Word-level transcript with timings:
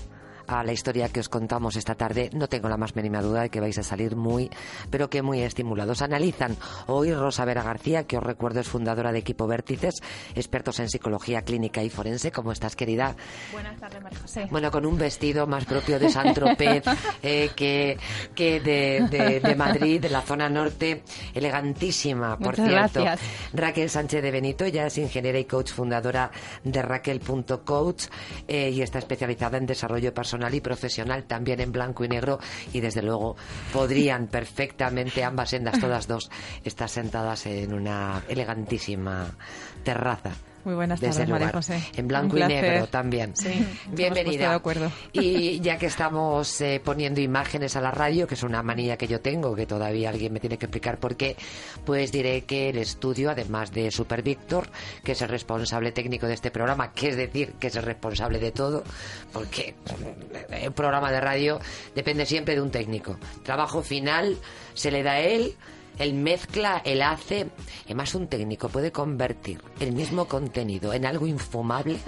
a 0.50 0.64
la 0.64 0.72
historia 0.72 1.08
que 1.08 1.20
os 1.20 1.28
contamos 1.28 1.76
esta 1.76 1.94
tarde, 1.94 2.30
no 2.32 2.48
tengo 2.48 2.68
la 2.68 2.76
más 2.76 2.96
mínima 2.96 3.22
duda 3.22 3.42
de 3.42 3.50
que 3.50 3.60
vais 3.60 3.78
a 3.78 3.82
salir 3.82 4.16
muy, 4.16 4.50
pero 4.90 5.08
que 5.08 5.22
muy 5.22 5.40
estimulados. 5.42 6.02
Analizan 6.02 6.56
hoy 6.86 7.14
Rosa 7.14 7.44
Vera 7.44 7.62
García, 7.62 8.04
que 8.04 8.16
os 8.16 8.22
recuerdo 8.22 8.60
es 8.60 8.68
fundadora 8.68 9.12
de 9.12 9.20
Equipo 9.20 9.46
Vértices, 9.46 10.02
expertos 10.34 10.80
en 10.80 10.88
psicología 10.88 11.42
clínica 11.42 11.82
y 11.82 11.90
forense. 11.90 12.32
¿Cómo 12.32 12.50
estás, 12.50 12.74
querida? 12.74 13.14
Buenas 13.52 13.78
tardes, 13.78 14.02
María 14.02 14.18
José. 14.18 14.48
Bueno, 14.50 14.70
con 14.70 14.86
un 14.86 14.98
vestido 14.98 15.46
más 15.46 15.64
propio 15.64 15.98
de 15.98 16.08
San 16.10 16.34
Tropez 16.34 16.84
eh, 17.22 17.50
que, 17.54 17.96
que 18.34 18.60
de, 18.60 19.40
de, 19.40 19.54
Madrid, 19.54 20.00
de 20.00 20.08
la 20.08 20.22
zona 20.22 20.48
norte. 20.48 21.04
Elegantísima, 21.34 22.36
por 22.38 22.58
Muchas 22.58 22.68
cierto. 22.68 23.02
gracias. 23.02 23.20
Raquel 23.52 23.88
Sánchez 23.88 24.22
de 24.22 24.30
Benito, 24.30 24.64
ella 24.64 24.86
es 24.86 24.98
ingeniera 24.98 25.38
y 25.38 25.44
coach 25.44 25.70
fundadora 25.70 26.30
de 26.64 26.82
Raquel.coach 26.82 28.04
eh, 28.48 28.70
y 28.70 28.82
está 28.82 28.98
especializada 28.98 29.58
en 29.58 29.66
desarrollo 29.66 30.12
personal 30.12 30.39
y 30.54 30.60
profesional, 30.60 31.24
también 31.24 31.60
en 31.60 31.72
blanco 31.72 32.04
y 32.04 32.08
negro. 32.08 32.38
Y 32.72 32.80
desde 32.80 33.02
luego 33.02 33.36
podrían 33.72 34.28
perfectamente 34.28 35.24
ambas 35.24 35.50
sendas, 35.50 35.78
todas 35.80 36.06
dos, 36.06 36.30
estar 36.64 36.88
sentadas 36.88 37.46
en 37.46 37.74
una 37.74 38.22
elegantísima 38.28 39.30
terraza. 39.84 40.32
Muy 40.64 40.74
buenas 40.74 41.00
tardes, 41.00 41.28
María. 41.28 41.50
José. 41.50 41.82
En 41.96 42.06
blanco 42.06 42.36
y 42.36 42.42
negro 42.42 42.86
también. 42.86 43.34
Sí, 43.34 43.66
Bienvenida. 43.88 44.50
de 44.50 44.54
acuerdo. 44.54 44.92
Y 45.12 45.60
ya 45.62 45.78
que 45.78 45.86
estamos 45.86 46.60
eh, 46.60 46.82
poniendo 46.84 47.20
imágenes 47.20 47.76
a 47.76 47.80
la 47.80 47.90
radio, 47.90 48.26
que 48.26 48.34
es 48.34 48.42
una 48.42 48.62
manía 48.62 48.98
que 48.98 49.06
yo 49.06 49.20
tengo, 49.20 49.54
que 49.54 49.66
todavía 49.66 50.10
alguien 50.10 50.32
me 50.32 50.40
tiene 50.40 50.58
que 50.58 50.66
explicar 50.66 50.98
por 50.98 51.16
qué, 51.16 51.36
pues 51.84 52.12
diré 52.12 52.42
que 52.42 52.68
el 52.68 52.78
estudio, 52.78 53.30
además 53.30 53.72
de 53.72 53.90
Super 53.90 54.22
Víctor, 54.22 54.68
que 55.02 55.12
es 55.12 55.22
el 55.22 55.28
responsable 55.28 55.92
técnico 55.92 56.26
de 56.26 56.34
este 56.34 56.50
programa, 56.50 56.92
que 56.92 57.08
es 57.08 57.16
decir, 57.16 57.54
que 57.58 57.68
es 57.68 57.76
el 57.76 57.82
responsable 57.82 58.38
de 58.38 58.52
todo, 58.52 58.84
porque 59.32 59.74
eh, 60.50 60.68
un 60.68 60.74
programa 60.74 61.10
de 61.10 61.20
radio 61.20 61.58
depende 61.94 62.26
siempre 62.26 62.54
de 62.54 62.60
un 62.60 62.70
técnico. 62.70 63.16
Trabajo 63.42 63.82
final 63.82 64.36
se 64.74 64.90
le 64.90 65.02
da 65.02 65.12
a 65.12 65.20
él. 65.20 65.54
Él 66.00 66.14
mezcla, 66.14 66.80
él 66.84 67.02
hace. 67.02 67.50
Además, 67.84 68.14
un 68.14 68.26
técnico 68.26 68.70
puede 68.70 68.90
convertir 68.90 69.60
el 69.80 69.92
mismo 69.92 70.26
contenido 70.26 70.94
en 70.94 71.04
algo 71.04 71.26
infumable 71.26 71.98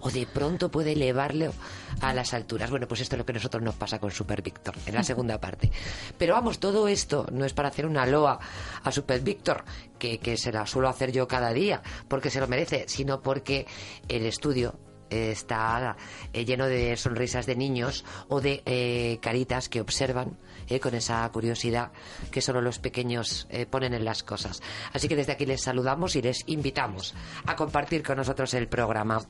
o 0.00 0.10
de 0.10 0.26
pronto 0.26 0.70
puede 0.70 0.92
elevarlo 0.92 1.52
a 2.00 2.14
las 2.14 2.32
alturas. 2.32 2.70
Bueno, 2.70 2.88
pues 2.88 3.02
esto 3.02 3.14
es 3.14 3.18
lo 3.18 3.26
que 3.26 3.32
a 3.32 3.34
nosotros 3.34 3.62
nos 3.62 3.74
pasa 3.74 3.98
con 3.98 4.10
Super 4.10 4.40
Víctor 4.40 4.74
en 4.86 4.94
la 4.94 5.04
segunda 5.04 5.38
parte. 5.38 5.70
Pero 6.16 6.32
vamos, 6.32 6.58
todo 6.58 6.88
esto 6.88 7.26
no 7.30 7.44
es 7.44 7.52
para 7.52 7.68
hacer 7.68 7.84
una 7.84 8.06
loa 8.06 8.40
a 8.82 8.90
Super 8.90 9.20
Víctor, 9.20 9.64
que, 9.98 10.18
que 10.18 10.38
se 10.38 10.50
la 10.50 10.66
suelo 10.66 10.88
hacer 10.88 11.12
yo 11.12 11.28
cada 11.28 11.52
día, 11.52 11.82
porque 12.08 12.30
se 12.30 12.40
lo 12.40 12.48
merece, 12.48 12.86
sino 12.88 13.20
porque 13.20 13.66
el 14.08 14.24
estudio 14.24 14.78
está 15.10 15.96
eh, 16.32 16.44
lleno 16.44 16.66
de 16.66 16.96
sonrisas 16.96 17.46
de 17.46 17.56
niños 17.56 18.04
o 18.28 18.40
de 18.40 18.62
eh, 18.66 19.18
caritas 19.20 19.68
que 19.68 19.80
observan 19.80 20.38
eh, 20.68 20.80
con 20.80 20.94
esa 20.94 21.28
curiosidad 21.32 21.92
que 22.30 22.40
solo 22.40 22.60
los 22.60 22.78
pequeños 22.78 23.48
ponen 23.70 23.94
en 23.94 24.04
las 24.04 24.22
cosas. 24.22 24.62
Así 24.92 25.08
que 25.08 25.16
desde 25.16 25.32
aquí 25.32 25.46
les 25.46 25.62
saludamos 25.62 26.16
y 26.16 26.22
les 26.22 26.42
invitamos 26.46 27.14
a 27.46 27.56
compartir 27.56 28.02
con 28.02 28.16
nosotros 28.16 28.52
el 28.54 28.68
programa. 28.68 29.20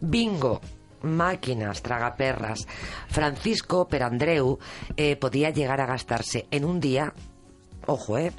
Bingo. 0.00 0.60
Máquinas, 1.02 1.82
tragaperras. 1.82 2.66
Francisco 3.08 3.86
Perandreu 3.86 4.58
podía 5.20 5.50
llegar 5.50 5.78
a 5.82 5.86
gastarse 5.86 6.46
en 6.50 6.64
un 6.64 6.80
día, 6.80 7.12
ojo, 7.86 8.16
eh, 8.16 8.32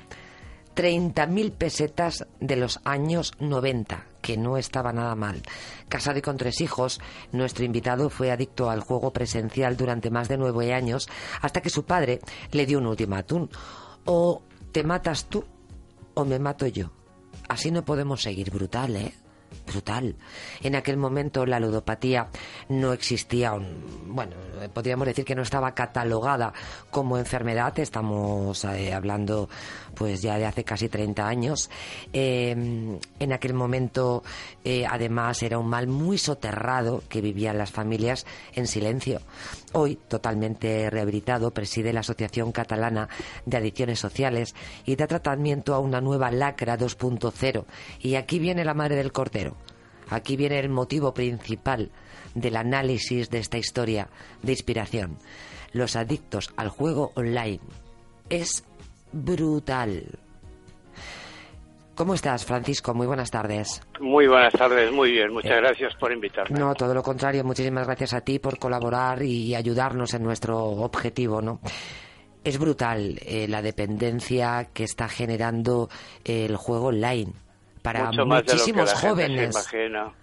30.000 0.75 1.52
pesetas 1.53 2.28
de 2.40 2.56
los 2.58 2.81
años 2.84 3.34
90, 3.40 4.06
que 4.22 4.38
no 4.38 4.58
estaba 4.58 4.91
nada 4.91 5.16
mal. 5.16 5.41
Casado 5.88 6.19
y 6.19 6.22
con 6.22 6.38
tres 6.38 6.59
hijos, 6.62 7.00
nuestro 7.31 7.63
invitado 7.63 8.09
fue 8.09 8.31
adicto 8.31 8.69
al 8.69 8.81
juego 8.81 9.13
presencial 9.13 9.78
durante 9.78 10.09
más 10.09 10.28
de 10.28 10.38
nueve 10.38 10.74
años, 10.74 11.08
hasta 11.41 11.62
que 11.62 11.69
su 11.69 11.86
padre 11.86 12.19
le 12.52 12.66
dio 12.66 12.80
un 12.80 12.88
ultimátum. 12.88 13.47
O 14.06 14.44
te 14.72 14.84
matas 14.84 15.25
tú 15.25 15.46
o 16.13 16.25
me 16.25 16.40
mato 16.40 16.68
yo. 16.68 16.92
Así 17.47 17.72
no 17.72 17.86
podemos 17.86 18.22
seguir. 18.22 18.52
Brutal, 18.52 18.96
¿eh? 18.96 19.13
Brutal. 19.68 20.16
En 20.62 20.75
aquel 20.75 20.97
momento 20.97 21.46
la 21.46 21.59
ludopatía 21.59 22.30
no 22.69 22.94
existía, 22.94 23.53
bueno, 24.06 24.36
podríamos 24.74 25.08
decir 25.08 25.26
que 25.26 25.36
no 25.36 25.42
estaba 25.42 25.74
catalogada 25.74 26.53
como 26.90 27.18
enfermedad, 27.18 27.78
estamos 27.80 28.64
eh, 28.66 28.94
hablando 28.94 29.50
pues 29.96 30.22
ya 30.22 30.38
de 30.38 30.46
hace 30.46 30.64
casi 30.64 30.90
30 30.90 31.28
años. 31.28 31.70
Eh, 32.14 32.52
en 33.20 33.34
aquel 33.34 33.54
momento 33.54 34.24
eh, 34.64 34.86
además 34.90 35.42
era 35.44 35.58
un 35.58 35.68
mal 35.68 35.88
muy 35.88 36.18
soterrado 36.18 37.04
que 37.09 37.22
vivían 37.22 37.58
las 37.58 37.72
familias 37.72 38.25
en 38.54 38.68
silencio. 38.68 39.22
Hoy, 39.74 39.98
totalmente 40.08 40.90
rehabilitado, 40.90 41.52
preside 41.52 41.92
la 41.92 42.00
Asociación 42.00 42.52
Catalana 42.52 43.09
de 43.46 43.58
Adicciones 43.58 44.00
Sociales 44.00 44.56
y 44.86 44.96
da 44.96 45.08
tratamiento 45.08 45.74
a 45.74 45.80
una 45.80 46.02
nueva 46.02 46.31
lacra 46.31 46.78
2.0. 46.78 47.66
Y 48.00 48.16
aquí 48.16 48.40
viene 48.40 48.64
la 48.64 48.74
madre 48.74 48.96
del 48.96 49.12
cordero. 49.12 49.58
Aquí 50.09 50.36
viene 50.36 50.59
el 50.59 50.70
motivo 50.70 51.14
principal 51.14 51.92
del 52.35 52.56
análisis 52.57 53.29
de 53.29 53.40
esta 53.40 53.57
historia 53.57 54.07
de 54.44 54.51
inspiración. 54.51 55.18
Los 55.73 55.96
adictos 55.96 56.53
al 56.56 56.69
juego 56.69 57.12
online. 57.16 57.59
Es 58.29 58.63
brutal. 59.12 60.19
¿Cómo 61.95 62.13
estás, 62.13 62.45
Francisco? 62.45 62.94
Muy 62.94 63.07
buenas 63.07 63.31
tardes. 63.31 63.81
Muy 64.01 64.28
buenas 64.28 64.51
tardes, 64.53 64.92
muy 64.92 65.12
bien, 65.12 65.31
muchas 65.31 65.56
gracias 65.56 65.95
por 65.95 66.12
invitarme. 66.12 66.60
No, 66.60 66.74
todo 66.75 66.94
lo 66.94 67.01
contrario. 67.01 67.45
Muchísimas 67.45 67.86
gracias 67.88 68.13
a 68.13 68.21
ti 68.21 68.38
por 68.38 68.60
colaborar 68.60 69.24
y 69.24 69.56
ayudarnos 69.56 70.13
en 70.13 70.24
nuestro 70.24 70.57
objetivo, 70.62 71.42
¿no? 71.42 71.62
Es 72.44 72.60
brutal 72.60 73.18
eh, 73.25 73.48
la 73.48 73.62
dependencia 73.62 74.68
que 74.74 74.83
está 74.83 75.07
generando 75.07 75.89
el 76.25 76.57
juego 76.57 76.88
online 76.88 77.31
para 77.81 78.07
Mucho 78.07 78.25
más 78.25 78.39
de 78.39 78.44
lo 78.44 78.45
que 78.45 78.54
muchísimos 78.54 78.94
gente 78.94 79.07
jóvenes. 79.07 79.56
se 79.56 79.86
imagina. 79.86 80.13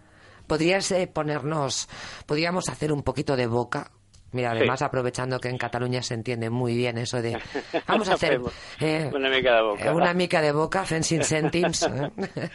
¿Podrías 0.46 0.90
eh, 0.92 1.06
ponernos, 1.12 1.88
podríamos 2.26 2.68
hacer 2.68 2.92
un 2.92 3.02
poquito 3.02 3.36
de 3.36 3.46
boca? 3.46 3.90
Mira, 4.34 4.52
Sí. 4.52 4.56
además 4.58 4.80
aprovechando 4.80 5.38
que 5.38 5.50
en 5.50 5.58
Cataluña 5.58 6.00
se 6.02 6.14
entiende 6.14 6.48
muy 6.48 6.74
bien 6.74 6.96
eso 6.96 7.20
de 7.20 7.36
vamos 7.86 8.08
a 8.08 8.14
hacer 8.14 8.40
eh, 8.80 9.10
Una 9.12 9.28
mica 9.28 9.56
de 9.56 9.62
boca. 9.62 9.84
eh, 9.84 9.90
una 9.90 10.14
mica 10.14 10.40
de 10.40 10.52
boca, 10.52 10.86
fent 10.86 11.04
sin 11.04 11.22
cèntims. 11.22 11.82
eh? 12.36 12.48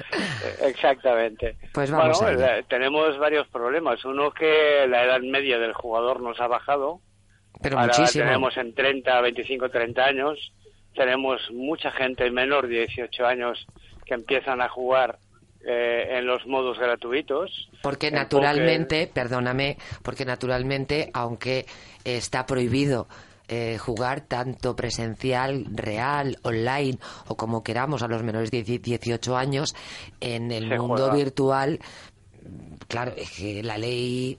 Exactamente. 0.62 1.58
Pues 1.74 1.92
vamos 1.92 2.20
bueno, 2.20 2.40
allá. 2.44 2.58
eh, 2.60 2.66
tenemos 2.68 3.18
varios 3.20 3.48
problemas. 3.50 4.04
Uno 4.06 4.32
que 4.32 4.86
la 4.88 5.04
edad 5.04 5.20
media 5.22 5.60
del 5.60 5.74
jugador 5.74 6.22
nos 6.22 6.40
ha 6.40 6.48
bajado. 6.48 7.02
Pero 7.62 7.78
Ahora 7.80 7.94
muchísimo. 7.98 8.26
tenemos 8.26 8.58
en 8.58 8.74
30, 8.74 9.22
25, 9.22 9.70
30 9.70 10.04
años. 10.04 10.54
Tenemos 10.96 11.42
mucha 11.52 11.92
gente 11.92 12.30
menor 12.32 12.68
de 12.68 12.80
18 12.88 13.26
años 13.26 13.66
que 14.06 14.14
empiezan 14.14 14.62
a 14.62 14.70
jugar 14.70 15.20
eh, 15.66 16.18
en 16.18 16.26
los 16.26 16.46
modos 16.46 16.78
gratuitos. 16.80 17.70
Porque 17.82 18.08
En 18.08 18.16
naturalmente, 18.16 19.10
perdóname, 19.14 19.78
porque 20.04 20.26
naturalmente, 20.26 21.10
aunque 21.14 21.66
está 22.04 22.46
prohibido 22.46 23.08
eh, 23.50 23.78
jugar 23.78 24.22
tanto 24.22 24.76
presencial, 24.76 25.66
real, 25.74 26.38
online 26.44 26.98
o 27.28 27.36
como 27.38 27.64
queramos 27.64 28.04
a 28.04 28.08
los 28.08 28.22
menores 28.24 28.52
de 28.52 28.62
18 28.64 29.38
años, 29.38 29.74
en 30.20 30.52
el 30.52 30.68
Se 30.70 30.78
mundo 30.78 30.96
juega. 31.04 31.16
virtual, 31.16 31.80
claro, 32.90 33.14
es 33.16 33.32
que 33.32 33.64
la 33.64 33.78
ley 33.78 34.38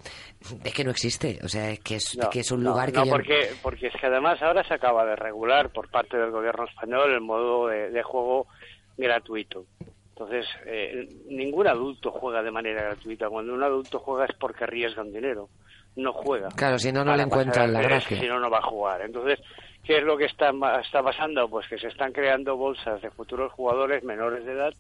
es 0.63 0.73
que 0.75 0.85
no 0.85 0.91
existe, 0.91 1.39
o 1.43 1.49
sea, 1.49 1.71
es 1.71 1.81
que 1.81 1.97
es, 1.97 2.17
No, 2.17 2.29
que 2.31 2.41
es 2.41 2.51
un 2.53 2.63
no, 2.63 2.71
lugar 2.71 2.93
que 2.93 2.99
no, 2.99 3.07
porque, 3.07 3.51
porque 3.63 3.87
es 3.89 3.95
que 4.01 4.07
además 4.07 4.41
ahora 4.43 4.63
se 4.67 4.75
acaba 4.75 5.05
de 5.05 5.17
regular 5.17 5.71
por 5.71 5.91
parte 5.91 6.17
del 6.17 6.31
gobierno 6.31 6.65
español 6.67 7.11
el 7.13 7.21
modo 7.21 7.67
de, 7.69 7.91
de 7.91 8.03
juego 8.03 8.47
gratuito. 8.97 9.65
Entonces, 10.19 10.47
eh, 10.67 11.09
ningún 11.29 11.69
adulto 11.69 12.11
juega 12.11 12.43
de 12.43 12.51
manera 12.51 12.83
gratuita. 12.83 13.29
Cuando 13.29 13.55
un 13.55 13.63
adulto 13.63 14.01
juega 14.01 14.25
es 14.25 14.35
porque 14.37 14.65
arriesgan 14.65 15.13
dinero. 15.13 15.49
No 15.95 16.13
juega. 16.13 16.49
Claro, 16.57 16.77
si 16.79 16.91
no, 16.91 17.05
no 17.05 17.15
le 17.17 17.23
encuentran 17.23 17.73
la 17.73 17.81
gracia. 17.83 18.19
Si 18.19 18.27
no, 18.27 18.41
no 18.41 18.51
va 18.51 18.59
a 18.59 18.63
jugar. 18.63 19.01
Entonces, 19.03 19.39
¿qué 19.85 19.99
es 19.99 20.03
lo 20.03 20.17
que 20.17 20.25
está, 20.25 20.51
está 20.85 21.03
pasando? 21.05 21.49
Pues 21.49 21.69
que 21.69 21.79
se 21.79 21.87
están 21.87 22.13
creando 22.13 22.57
bolsas 22.57 23.01
de 23.01 23.11
futuros 23.13 23.53
jugadores 23.53 24.03
menores 24.03 24.45
de 24.45 24.53
edad 24.53 24.75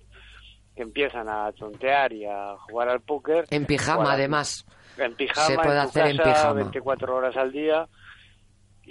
que 0.75 0.83
empiezan 0.83 1.29
a 1.29 1.53
tontear 1.53 2.13
y 2.13 2.25
a 2.25 2.57
jugar 2.69 2.89
al 2.89 3.01
póker. 3.01 3.45
En 3.51 3.65
pijama, 3.65 4.03
Jugar- 4.03 4.15
además. 4.15 4.67
en 4.97 5.15
pijama, 5.15 5.47
Se 5.47 5.55
puede 5.55 5.77
en 5.77 5.83
tu 5.85 5.89
hacer 5.89 6.07
en 6.09 6.17
casa, 6.17 6.33
pijama. 6.33 6.53
24 6.55 7.15
horas 7.17 7.37
al 7.37 7.53
día. 7.53 7.87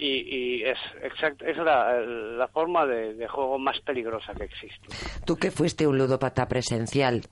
Y, 0.00 0.60
y 0.60 0.62
es 0.62 0.78
exact, 1.02 1.42
es 1.42 1.56
la, 1.56 1.98
la 2.00 2.46
forma 2.46 2.86
de, 2.86 3.14
de 3.14 3.26
juego 3.26 3.58
más 3.58 3.80
peligrosa 3.80 4.32
que 4.32 4.44
existe. 4.44 4.86
Tú 5.26 5.34
que 5.36 5.50
fuiste 5.50 5.88
un 5.88 5.98
ludópata 5.98 6.46
presencial, 6.46 7.22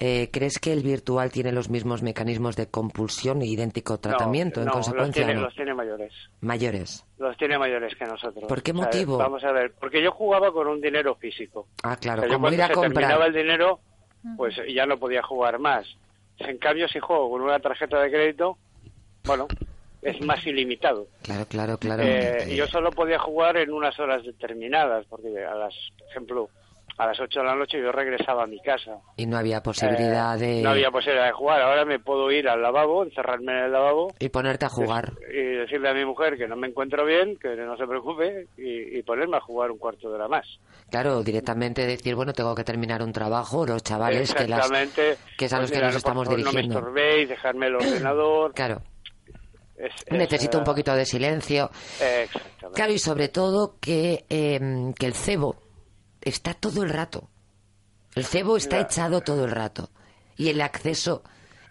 eh, 0.00 0.28
¿crees 0.32 0.58
que 0.58 0.72
el 0.72 0.82
virtual 0.82 1.30
tiene 1.30 1.52
los 1.52 1.70
mismos 1.70 2.02
mecanismos 2.02 2.56
de 2.56 2.68
compulsión 2.68 3.42
e 3.42 3.46
idéntico 3.46 3.98
tratamiento? 4.00 4.58
no, 4.58 4.62
en 4.62 4.66
no, 4.66 4.72
consecuencia, 4.72 5.20
los 5.22 5.26
tiene, 5.26 5.34
no? 5.34 5.46
los 5.46 5.54
tiene 5.54 5.74
mayores. 5.74 6.12
mayores. 6.40 7.06
Los 7.18 7.36
tiene 7.36 7.58
mayores 7.58 7.94
que 7.94 8.04
nosotros. 8.06 8.44
¿Por 8.48 8.60
qué 8.60 8.72
O 8.72 8.74
sea, 8.74 8.84
motivo? 8.84 9.18
vamos 9.18 9.44
a 9.44 9.52
ver, 9.52 9.72
porque 9.78 10.02
yo 10.02 10.10
jugaba 10.10 10.52
con 10.52 10.66
un 10.66 10.80
dinero 10.80 11.14
físico. 11.14 11.68
Ah, 11.84 11.96
claro, 11.96 12.22
O 12.22 12.24
sea, 12.24 12.28
yo 12.30 12.34
como 12.34 12.46
cuando 12.48 12.56
ir 12.56 12.62
a 12.62 12.66
se 12.66 12.74
comprar. 12.74 12.92
terminaba 12.94 13.26
el 13.26 13.32
dinero, 13.34 13.78
pues 14.36 14.56
ya 14.74 14.84
no 14.84 14.98
podía 14.98 15.22
jugar 15.22 15.60
más. 15.60 15.86
En 16.38 16.58
cambio, 16.58 16.88
si 16.88 16.98
juego 16.98 17.30
con 17.30 17.42
una 17.42 17.60
tarjeta 17.60 18.00
de 18.00 18.10
crédito, 18.10 18.58
bueno, 19.24 19.46
es 20.06 20.20
más 20.22 20.46
ilimitado. 20.46 21.06
Claro, 21.22 21.44
claro, 21.46 21.78
claro. 21.78 22.02
Eh, 22.04 22.54
yo 22.56 22.66
solo 22.66 22.90
podía 22.90 23.18
jugar 23.18 23.56
en 23.56 23.72
unas 23.72 23.98
horas 23.98 24.24
determinadas, 24.24 25.04
porque 25.08 25.28
a 25.44 25.54
las, 25.54 25.74
por 25.98 26.08
ejemplo, 26.08 26.48
a 26.98 27.08
las 27.08 27.20
8 27.20 27.40
de 27.40 27.44
la 27.46 27.54
noche 27.54 27.78
yo 27.78 27.92
regresaba 27.92 28.44
a 28.44 28.46
mi 28.46 28.58
casa. 28.60 28.92
Y 29.18 29.26
no 29.26 29.36
había 29.36 29.62
posibilidad 29.62 30.40
Eh, 30.42 30.46
de... 30.56 30.62
No 30.62 30.70
había 30.70 30.90
posibilidad 30.90 31.26
de 31.26 31.32
jugar. 31.32 31.60
Ahora 31.60 31.84
me 31.84 31.98
puedo 31.98 32.30
ir 32.30 32.48
al 32.48 32.62
lavabo, 32.62 33.02
encerrarme 33.04 33.52
en 33.52 33.64
el 33.66 33.72
lavabo 33.72 34.14
Y 34.18 34.30
ponerte 34.30 34.64
a 34.64 34.70
jugar. 34.70 35.12
y 35.30 35.36
decirle 35.42 35.90
a 35.90 35.94
mi 35.94 36.06
mujer 36.06 36.38
que 36.38 36.48
no 36.48 36.56
me 36.56 36.68
encuentro 36.68 37.04
bien, 37.04 37.36
que 37.36 37.54
no 37.56 37.76
se 37.76 37.86
preocupe 37.86 38.46
y, 38.56 38.98
y 38.98 39.02
ponerme 39.02 39.36
a 39.36 39.40
jugar 39.40 39.70
un 39.72 39.76
cuarto 39.78 40.08
de 40.08 40.14
hora 40.14 40.28
más. 40.28 40.46
Claro, 40.90 41.22
directamente 41.22 41.84
decir, 41.84 42.14
bueno, 42.14 42.32
tengo 42.32 42.54
que 42.54 42.64
terminar 42.64 43.02
un 43.02 43.12
trabajo, 43.12 43.66
los 43.66 43.82
chavales 43.82 44.32
que 44.32 44.48
las... 44.48 44.70
Que 45.36 45.44
es 45.44 45.52
a 45.52 45.58
Pues 45.58 45.60
los 45.60 45.70
que 45.70 45.76
mira, 45.76 45.86
nos 45.88 45.94
no, 45.94 45.98
estamos 45.98 46.28
dirigiendo. 46.30 46.80
No 46.80 46.80
me 46.80 46.90
estorbéis, 47.02 47.28
dejarme 47.28 47.66
el 47.66 47.74
ordenador. 47.74 48.54
Claro, 48.54 48.80
Es- 49.78 49.92
es, 50.06 50.12
necesito 50.12 50.56
eh, 50.56 50.60
un 50.60 50.64
poquito 50.64 50.94
de 50.94 51.04
silencio. 51.06 51.70
eh, 52.00 52.22
exactamente. 52.24 52.74
Claro, 52.76 52.92
y 52.92 52.98
sobre 52.98 53.28
todo 53.28 53.76
que, 53.80 54.24
eh, 54.28 54.92
que 54.98 55.06
el 55.06 55.14
cebo 55.14 55.56
está 56.20 56.54
todo 56.54 56.82
el 56.82 56.90
rato. 56.90 57.28
El 58.14 58.24
cebo 58.24 58.56
está 58.56 58.76
Mira. 58.76 58.88
echado 58.88 59.20
todo 59.20 59.44
el 59.44 59.50
rato. 59.50 59.90
Y 60.36 60.48
el 60.50 60.60
acceso 60.60 61.22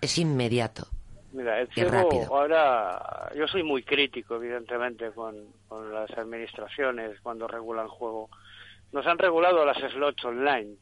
es 0.01 0.17
inmediato. 0.17 0.87
Mira, 1.33 1.59
el 1.59 1.67
cebo 1.73 1.89
rápido. 1.91 2.27
ahora, 2.35 3.29
yo 3.35 3.47
soy 3.47 3.63
muy 3.63 3.83
crítico, 3.83 4.35
evidentemente, 4.35 5.11
con, 5.11 5.35
con 5.67 5.91
las 5.93 6.09
administraciones 6.17 7.19
cuando 7.21 7.47
regulan 7.47 7.87
juego. 7.87 8.29
Nos 8.91 9.05
han 9.07 9.17
regulado 9.17 9.65
las 9.65 9.77
slots 9.91 10.23
online. 10.23 10.75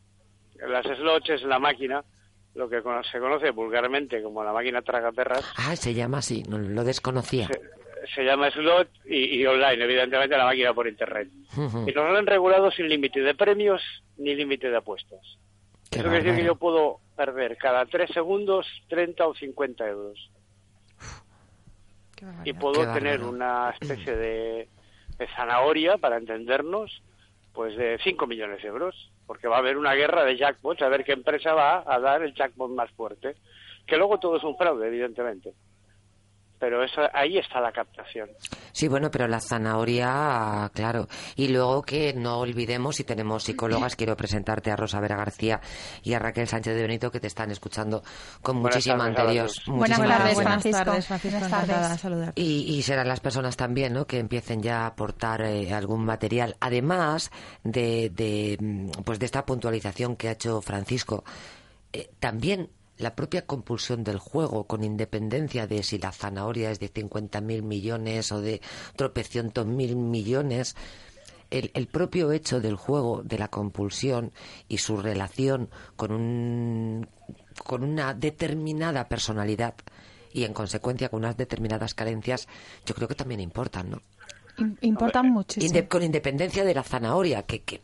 Las 0.67 0.85
slots 0.85 1.29
es 1.31 1.41
la 1.43 1.57
máquina, 1.57 2.03
lo 2.55 2.69
que 2.69 2.81
cono- 2.81 3.03
se 3.03 3.19
conoce 3.19 3.49
vulgarmente 3.51 4.21
como 4.21 4.43
la 4.43 4.53
máquina 4.53 4.81
tragaperras. 4.81 5.43
Ah, 5.57 5.75
se 5.75 5.93
llama 5.93 6.19
así, 6.19 6.43
no 6.43 6.57
lo 6.59 6.83
desconocía. 6.83 7.47
Se, 7.47 7.61
se 8.15 8.23
llama 8.23 8.51
slot 8.51 8.89
y, 9.05 9.39
y 9.41 9.45
online, 9.45 9.83
evidentemente, 9.83 10.37
la 10.37 10.45
máquina 10.45 10.73
por 10.73 10.87
internet. 10.87 11.29
Y 11.55 11.91
nos 11.91 11.93
lo 12.11 12.17
han 12.17 12.27
regulado 12.27 12.69
sin 12.71 12.87
límite 12.89 13.21
de 13.21 13.33
premios 13.35 13.81
ni 14.17 14.35
límite 14.35 14.69
de 14.69 14.77
apuestas. 14.77 15.19
Qué 15.89 15.99
Eso 15.99 16.09
quiere 16.09 16.23
decir 16.23 16.39
que 16.41 16.45
yo 16.47 16.55
puedo 16.55 16.99
perder 17.15 17.55
cada 17.57 17.85
tres 17.85 18.09
segundos 18.11 18.65
30 18.89 19.27
o 19.27 19.35
50 19.35 19.87
euros. 19.87 20.29
Qué 22.15 22.25
y 22.45 22.53
puedo 22.53 22.81
Qué 22.81 22.87
tener 22.99 23.19
bárbaro. 23.19 23.29
una 23.29 23.69
especie 23.79 24.15
de, 24.15 24.69
de 25.17 25.27
zanahoria, 25.35 25.97
para 25.97 26.17
entendernos, 26.17 27.01
pues 27.53 27.77
de 27.77 27.99
5 28.03 28.27
millones 28.27 28.61
de 28.61 28.67
euros, 28.67 29.11
porque 29.27 29.47
va 29.47 29.57
a 29.57 29.59
haber 29.59 29.77
una 29.77 29.93
guerra 29.93 30.25
de 30.25 30.37
jackpots, 30.37 30.81
a 30.81 30.89
ver 30.89 31.03
qué 31.03 31.13
empresa 31.13 31.53
va 31.53 31.83
a 31.85 31.99
dar 31.99 32.23
el 32.23 32.33
jackpot 32.33 32.71
más 32.71 32.91
fuerte, 32.91 33.35
que 33.85 33.97
luego 33.97 34.19
todo 34.19 34.37
es 34.37 34.43
un 34.43 34.57
fraude, 34.57 34.87
evidentemente. 34.87 35.53
Pero 36.63 36.81
eso, 36.81 37.01
ahí 37.13 37.37
está 37.37 37.59
la 37.59 37.73
captación. 37.73 38.29
Sí, 38.71 38.87
bueno, 38.87 39.11
pero 39.11 39.27
la 39.27 39.41
zanahoria, 39.41 40.71
claro. 40.73 41.09
Y 41.35 41.49
luego 41.49 41.81
que 41.81 42.13
no 42.13 42.39
olvidemos, 42.39 42.95
si 42.95 43.03
tenemos 43.03 43.43
psicólogas, 43.43 43.97
quiero 43.97 44.15
presentarte 44.15 44.71
a 44.71 44.77
Rosa 44.77 45.01
Vera 45.01 45.17
García 45.17 45.59
y 46.03 46.13
a 46.13 46.19
Raquel 46.19 46.47
Sánchez 46.47 46.73
de 46.75 46.81
Benito, 46.83 47.11
que 47.11 47.19
te 47.19 47.27
están 47.27 47.51
escuchando 47.51 48.01
con 48.41 48.61
Buenas 48.61 48.75
muchísima 48.77 48.97
tardes 48.99 49.17
a 49.17 49.21
anterior. 49.21 49.47
todos. 49.47 49.77
Buenas 49.77 49.99
tardes, 49.99 50.33
buenas 50.35 50.51
Francisco. 50.53 50.83
tardes, 50.85 51.07
Francisco. 51.07 51.39
Buenas 51.39 51.67
tardes. 51.67 51.99
saludarte. 51.99 52.41
Y, 52.41 52.75
y 52.77 52.81
serán 52.83 53.07
las 53.09 53.19
personas 53.19 53.57
también, 53.57 53.91
¿no? 53.91 54.07
Que 54.07 54.19
empiecen 54.19 54.61
ya 54.63 54.83
a 54.83 54.85
aportar 54.87 55.41
eh, 55.41 55.73
algún 55.73 56.05
material. 56.05 56.55
Además 56.61 57.29
de, 57.65 58.09
de, 58.09 58.57
mm, 58.61 59.03
pues 59.03 59.19
de 59.19 59.25
esta 59.25 59.45
puntualización 59.45 60.15
que 60.15 60.29
ha 60.29 60.31
hecho 60.31 60.61
Francisco, 60.61 61.25
eh, 61.91 62.09
también 62.21 62.69
la 62.97 63.15
propia 63.15 63.45
compulsión 63.45 64.03
del 64.03 64.19
juego, 64.19 64.65
con 64.65 64.83
independencia 64.83 65.65
de 65.67 65.81
si 65.83 65.97
la 65.97 66.11
zanahoria 66.11 66.69
es 66.71 66.79
de 66.79 66.91
50.000 66.93 67.61
millones 67.63 68.31
o 68.31 68.39
de 68.41 68.61
tropecientos 68.95 69.65
mil 69.65 69.95
millones, 69.95 70.75
el, 71.49 71.71
el 71.73 71.87
propio 71.87 72.31
hecho 72.31 72.61
del 72.61 72.75
juego, 72.75 73.21
de 73.23 73.37
la 73.37 73.47
compulsión 73.47 74.31
y 74.67 74.77
su 74.77 74.97
relación 74.97 75.69
con, 75.95 76.11
un, 76.11 77.07
con 77.63 77.83
una 77.83 78.13
determinada 78.13 79.07
personalidad 79.07 79.75
y 80.31 80.45
en 80.45 80.53
consecuencia 80.53 81.09
con 81.09 81.19
unas 81.19 81.37
determinadas 81.37 81.93
carencias, 81.93 82.47
yo 82.85 82.95
creo 82.95 83.07
que 83.07 83.15
también 83.15 83.39
importan, 83.39 83.89
¿no? 83.91 84.01
Im- 84.57 84.77
Importan 84.81 85.29
muchísimo. 85.31 85.67
Inde- 85.73 85.87
con 85.87 86.03
independencia 86.03 86.63
de 86.63 86.73
la 86.73 86.83
zanahoria, 86.83 87.43
que, 87.43 87.61
que, 87.63 87.81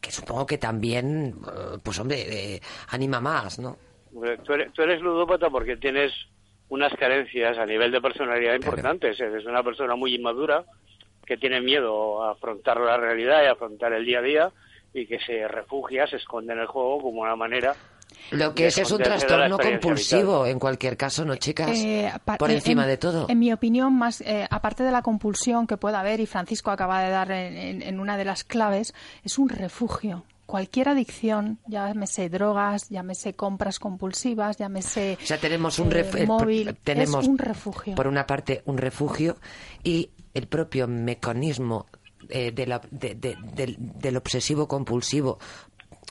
que 0.00 0.10
supongo 0.10 0.46
que 0.46 0.58
también, 0.58 1.36
eh, 1.46 1.78
pues 1.82 1.98
hombre, 1.98 2.54
eh, 2.56 2.62
anima 2.88 3.20
más, 3.20 3.58
¿no? 3.58 3.76
Tú 4.12 4.24
eres, 4.52 4.72
tú 4.72 4.82
eres 4.82 5.00
ludópata 5.00 5.48
porque 5.50 5.76
tienes 5.76 6.12
unas 6.68 6.92
carencias 6.94 7.56
a 7.58 7.66
nivel 7.66 7.90
de 7.92 8.00
personalidad 8.00 8.54
importantes. 8.54 9.18
Eres 9.20 9.44
una 9.46 9.62
persona 9.62 9.94
muy 9.96 10.14
inmadura 10.14 10.64
que 11.24 11.36
tiene 11.36 11.60
miedo 11.60 12.22
a 12.22 12.32
afrontar 12.32 12.80
la 12.80 12.96
realidad 12.96 13.42
y 13.42 13.46
a 13.46 13.52
afrontar 13.52 13.92
el 13.92 14.04
día 14.04 14.18
a 14.18 14.22
día 14.22 14.50
y 14.94 15.06
que 15.06 15.18
se 15.20 15.46
refugia, 15.48 16.06
se 16.06 16.16
esconde 16.16 16.52
en 16.52 16.58
el 16.60 16.66
juego 16.66 17.00
como 17.00 17.22
una 17.22 17.36
manera 17.36 17.74
Lo 18.32 18.54
que 18.54 18.66
es 18.66 18.76
es 18.76 18.90
un 18.90 18.98
trastorno 19.02 19.56
compulsivo, 19.58 20.40
vital. 20.40 20.50
en 20.52 20.58
cualquier 20.58 20.96
caso, 20.98 21.24
¿no, 21.24 21.36
chicas? 21.36 21.70
Eh, 21.78 22.12
Por 22.38 22.50
encima 22.50 22.82
en- 22.82 22.88
de 22.88 22.96
todo. 22.98 23.26
En 23.30 23.38
mi 23.38 23.52
opinión, 23.52 23.94
más 23.96 24.20
eh, 24.20 24.46
aparte 24.50 24.82
de 24.82 24.90
la 24.90 25.00
compulsión 25.00 25.66
que 25.66 25.78
pueda 25.78 26.00
haber, 26.00 26.20
y 26.20 26.26
Francisco 26.26 26.70
acaba 26.70 27.02
de 27.02 27.10
dar 27.10 27.30
en, 27.30 27.56
en- 27.56 27.82
en 27.82 28.00
una 28.00 28.18
de 28.18 28.24
las 28.26 28.44
claves, 28.44 28.92
es 29.24 29.38
un 29.38 29.48
refugio. 29.48 30.24
Cualquier 30.52 30.90
adicción, 30.90 31.58
llámese 31.66 32.28
drogas, 32.28 32.90
llámese 32.90 33.32
compras 33.32 33.78
compulsivas, 33.78 34.58
llámese 34.58 35.16
O 35.22 35.26
sea, 35.26 35.38
tenemos 35.38 35.78
un 35.78 35.90
eh, 35.96 36.10
el- 36.14 36.26
móvil, 36.26 36.76
tenemos 36.84 37.24
es 37.24 37.28
un 37.30 37.38
refugio. 37.38 37.94
Por 37.94 38.06
una 38.06 38.26
parte, 38.26 38.60
un 38.66 38.76
refugio 38.76 39.38
y 39.82 40.10
el 40.34 40.48
propio 40.48 40.86
mecanismo 40.88 41.86
eh, 42.28 42.52
de 42.52 42.66
la- 42.66 42.82
de- 42.90 43.14
de- 43.14 43.34
del, 43.54 43.76
del 43.78 44.16
obsesivo 44.18 44.68
compulsivo 44.68 45.38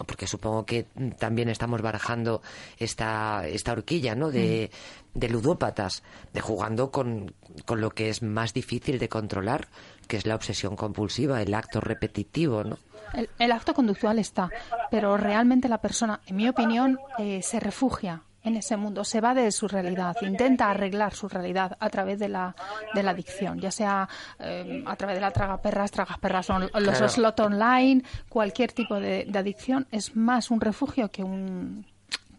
porque 0.08 0.26
supongo 0.26 0.66
que 0.66 0.88
mm, 0.96 1.10
también 1.20 1.48
estamos 1.50 1.84
barajando 1.84 2.42
esta, 2.80 3.48
esta 3.48 3.74
horquilla, 3.74 4.16
¿no? 4.16 4.32
De, 4.32 4.72
de 5.14 5.30
ludópatas, 5.30 6.02
de 6.34 6.42
jugando 6.42 6.90
con, 6.90 7.36
con 7.66 7.80
lo 7.80 7.92
que 7.92 8.10
es 8.10 8.24
más 8.24 8.56
difícil 8.56 8.98
de 8.98 9.08
controlar, 9.08 9.68
que 10.08 10.18
es 10.18 10.26
la 10.26 10.34
obsesión 10.34 10.76
compulsiva, 10.76 11.44
el 11.44 11.54
acto 11.54 11.80
repetitivo, 11.80 12.64
¿no? 12.64 12.80
El, 13.14 13.30
el 13.40 13.52
acto 13.52 13.74
conductual 13.74 14.20
está, 14.20 14.50
pero 14.90 15.18
realmente 15.18 15.68
la 15.70 15.80
persona, 15.80 16.20
en 16.26 16.36
mi 16.36 16.48
opinión, 16.48 17.00
eh, 17.18 17.42
se 17.42 17.60
refugia 17.60 18.22
en 18.44 18.56
ese 18.56 18.76
mundo, 18.76 19.04
se 19.04 19.22
va 19.22 19.36
de 19.36 19.52
su 19.52 19.68
realidad, 19.68 20.16
intenta 20.24 20.70
arreglar 20.72 21.14
su 21.14 21.28
realidad 21.30 21.78
a 21.80 21.90
través 21.92 22.18
de 22.18 22.28
la, 22.28 22.56
de 22.96 23.04
la 23.04 23.12
adicción, 23.12 23.60
ya 23.60 23.70
sea 23.70 24.10
eh, 24.40 24.84
a 24.88 24.96
través 24.96 25.16
de 25.18 25.22
la 25.22 25.30
tragaperras, 25.30 25.92
tragaperras 25.92 26.48
son 26.48 26.62
los 26.64 26.72
Claro. 26.98 27.08
slot 27.10 27.40
online, 27.40 28.04
cualquier 28.30 28.72
tipo 28.72 28.96
de, 29.00 29.26
de 29.28 29.38
adicción 29.40 29.86
es 29.92 30.16
más 30.16 30.50
un 30.50 30.60
refugio 30.60 31.10
que 31.12 31.24
un 31.24 31.86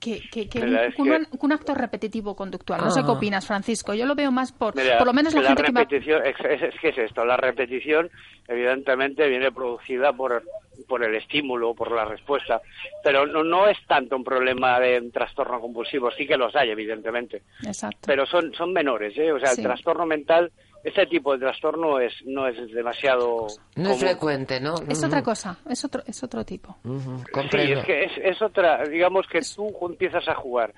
que, 0.02 0.21
que, 0.32 0.49
que 0.49 0.59
Mira, 0.61 0.80
un, 0.80 0.87
es 0.88 0.99
un- 0.99 1.06
que- 1.09 1.38
un 1.47 1.52
acto 1.52 1.75
repetitivo 1.75 2.35
conductual. 2.35 2.80
No 2.82 2.90
sé 2.90 3.00
Ah. 3.00 3.02
qué 3.06 3.11
opinas, 3.12 3.47
Francisco. 3.47 3.94
Yo 3.94 4.04
lo 4.04 4.16
veo 4.16 4.32
más 4.32 4.50
por, 4.50 4.75
Mira, 4.75 4.99
por 4.99 5.06
lo 5.06 5.12
menos 5.12 5.32
la, 5.32 5.42
la 5.42 5.49
gente 5.50 5.62
que 5.62 5.73
va... 5.73 5.80
repetición, 5.82 6.23
es, 6.26 6.35
es- 6.44 6.75
es 6.75 6.80
que 6.80 6.88
es 6.88 6.99
esto, 6.99 7.25
la 7.25 7.37
repetición 7.37 8.11
evidentemente 8.49 9.28
viene 9.28 9.52
producida 9.52 10.12
por, 10.12 10.42
por 10.88 11.04
el 11.04 11.14
estímulo, 11.14 11.75
por 11.75 11.92
la 11.92 12.04
respuesta, 12.04 12.61
pero 13.04 13.26
no, 13.26 13.44
no 13.44 13.68
es 13.68 13.78
tanto 13.87 14.16
un 14.16 14.25
problema 14.25 14.78
de 14.80 14.99
un 15.00 15.12
trastorno 15.12 15.61
compulsivo, 15.61 16.11
sí 16.11 16.26
que 16.26 16.37
los 16.37 16.54
hay 16.56 16.71
evidentemente, 16.71 17.42
Exacto. 17.64 18.00
pero 18.06 18.26
son, 18.26 18.52
son 18.54 18.73
menores, 18.73 19.16
¿eh? 19.16 19.30
o 19.32 19.38
sea, 19.38 19.50
Sí. 19.50 19.61
el 19.61 19.66
trastorno 19.68 20.04
mental, 20.06 20.50
este 20.85 21.07
tipo 21.07 21.33
de 21.33 21.39
trastorno 21.41 21.99
es, 22.01 22.12
no 22.25 22.47
es 22.49 22.57
demasiado... 22.73 23.47
No 23.77 23.91
es 23.91 24.01
frecuente, 24.01 24.61
¿no? 24.61 24.75
Es 24.89 25.03
otra 25.05 25.23
cosa, 25.23 25.59
es 25.69 25.85
otro, 25.85 26.03
es 26.07 26.23
otro 26.23 26.45
tipo. 26.45 26.77
Sí, 26.83 27.25
comprendo. 27.33 27.81
es 27.81 27.87
que 27.87 28.05
es, 28.05 28.12
es 28.23 28.43
otra, 28.43 28.85
digamos 28.85 29.27
que 29.27 29.41
tú 29.55 29.71
empiezas 29.87 30.27
a 30.29 30.35
jugar 30.35 30.73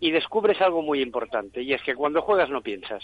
y 0.00 0.10
descubres 0.10 0.60
algo 0.60 0.82
muy 0.82 1.00
importante, 1.00 1.62
y 1.62 1.72
es 1.72 1.82
que 1.82 1.94
cuando 1.94 2.20
juegas 2.22 2.50
no 2.50 2.60
piensas. 2.60 3.02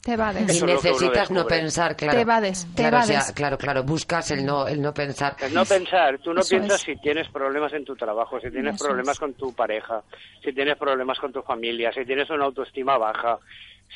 Te 0.00 0.12
evades. 0.12 0.46
Y 0.46 0.50
Eso 0.52 0.64
uno 0.66 0.74
necesitas 0.74 1.30
no 1.32 1.46
pensar, 1.46 1.96
claro. 1.96 2.14
Te 2.14 2.20
evades, 2.22 2.64
te 2.76 2.82
claro, 2.82 2.98
o 2.98 3.02
sea, 3.02 3.14
evades. 3.16 3.32
claro, 3.32 3.58
claro, 3.58 3.82
buscas 3.82 4.30
el 4.30 4.46
no, 4.46 4.68
el 4.68 4.80
no 4.80 4.94
pensar. 4.94 5.34
El 5.42 5.52
no 5.52 5.64
pensar, 5.64 6.18
tú 6.20 6.32
no 6.32 6.42
Eso 6.42 6.50
piensas 6.50 6.76
es. 6.76 6.82
si 6.82 6.96
tienes 7.00 7.28
problemas 7.28 7.72
en 7.72 7.84
tu 7.84 7.96
trabajo, 7.96 8.38
si 8.40 8.48
tienes 8.50 8.76
Eso 8.76 8.84
problemas 8.84 9.14
es. 9.16 9.18
con 9.20 9.34
tu 9.34 9.52
pareja, 9.52 10.02
si 10.44 10.52
tienes 10.52 10.76
problemas 10.78 11.18
con 11.18 11.32
tu 11.32 11.42
familia, 11.42 11.92
si 11.92 12.04
tienes 12.04 12.30
una 12.30 12.44
autoestima 12.44 12.96
baja, 12.96 13.40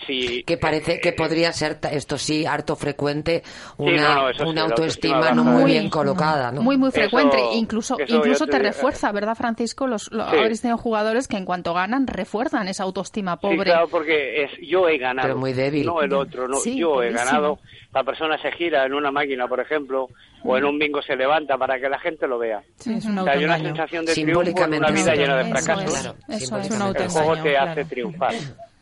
si... 0.07 0.43
Que 0.45 0.57
parece 0.57 0.99
que 1.01 1.11
eh, 1.11 1.13
podría 1.13 1.53
ser, 1.53 1.75
ta- 1.75 1.91
esto 1.93 2.17
sí, 2.17 2.47
harto 2.47 2.75
frecuente, 2.77 3.43
una, 3.77 4.03
no, 4.03 4.15
no, 4.23 4.29
eso 4.31 4.45
sí, 4.45 4.49
una 4.51 4.63
autoestima 4.63 5.17
autoestima 5.17 5.31
no 5.33 5.45
muy 5.45 5.71
bien 5.73 5.91
colocada, 5.91 6.51
¿no? 6.53 6.63
Muy, 6.63 6.77
muy 6.79 6.89
Eso- 6.89 7.01
frecuente. 7.01 7.39
incluso 7.55 7.99
eso 7.99 8.17
incluso 8.17 8.47
te 8.47 8.53
te- 8.53 8.59
refuerza, 8.61 9.13
¿verdad, 9.13 9.35
Francisco? 9.35 9.87
Los, 9.87 10.11
lo, 10.11 10.29
Sí. 10.31 10.37
habréis 10.39 10.63
tenido 10.63 10.79
jugadores 10.79 11.29
que 11.29 11.37
en 11.37 11.45
cuanto 11.45 11.75
ganan, 11.75 12.07
refuerzan 12.07 12.69
esa 12.69 12.85
autoestima 12.85 13.35
Sí, 13.35 13.39
pobre. 13.43 13.65
claro, 13.65 13.89
porque 13.89 14.45
es 14.45 14.51
yo 14.63 14.89
he 14.89 14.97
ganado. 14.99 15.29
Pero 15.29 15.39
muy 15.39 15.53
débil. 15.53 15.85
No 15.87 16.01
el 16.03 16.13
otro, 16.15 16.49
no, 16.49 16.57
Sí, 16.59 16.79
yo 16.79 16.93
he 17.03 17.09
buenísimo. 17.11 17.25
ganado. 17.25 17.59
La 17.93 18.05
persona 18.05 18.41
se 18.41 18.53
gira 18.53 18.87
en 18.87 18.95
una 18.95 19.11
máquina, 19.11 19.49
por 19.49 19.59
ejemplo, 19.61 20.09
o 20.45 20.57
en 20.57 20.65
un 20.65 20.79
bingo 20.79 21.03
se 21.03 21.17
levanta 21.17 21.59
para 21.59 21.79
que 21.81 21.89
la 21.89 21.99
gente 21.99 22.27
lo 22.29 22.39
vea. 22.39 22.63
Sí, 22.77 22.95
es 22.95 23.05
un 23.05 23.19
O 23.19 23.25
sea, 23.25 23.33
hay 23.35 23.45
una 23.45 23.59
sensación 23.59 24.07
de 24.07 24.13
triunfo 24.15 24.41
en 24.41 24.47
Simbólicamente 24.47 24.87
una 24.93 25.03
vida 25.03 25.13
sí. 25.13 25.19
llena 25.19 25.37
de 25.37 25.43
Eso 25.43 25.51
fracasos. 25.51 25.85
es, 25.85 26.01
Claro, 26.01 26.17
eso 26.29 26.37
es. 26.37 26.67
simbólicamente. 26.69 26.99
un 27.01 27.05
El 27.05 27.11
juego 27.11 27.37
te 27.43 27.51
claro. 27.51 27.71
hace 27.73 27.85
triunfar, 27.85 28.35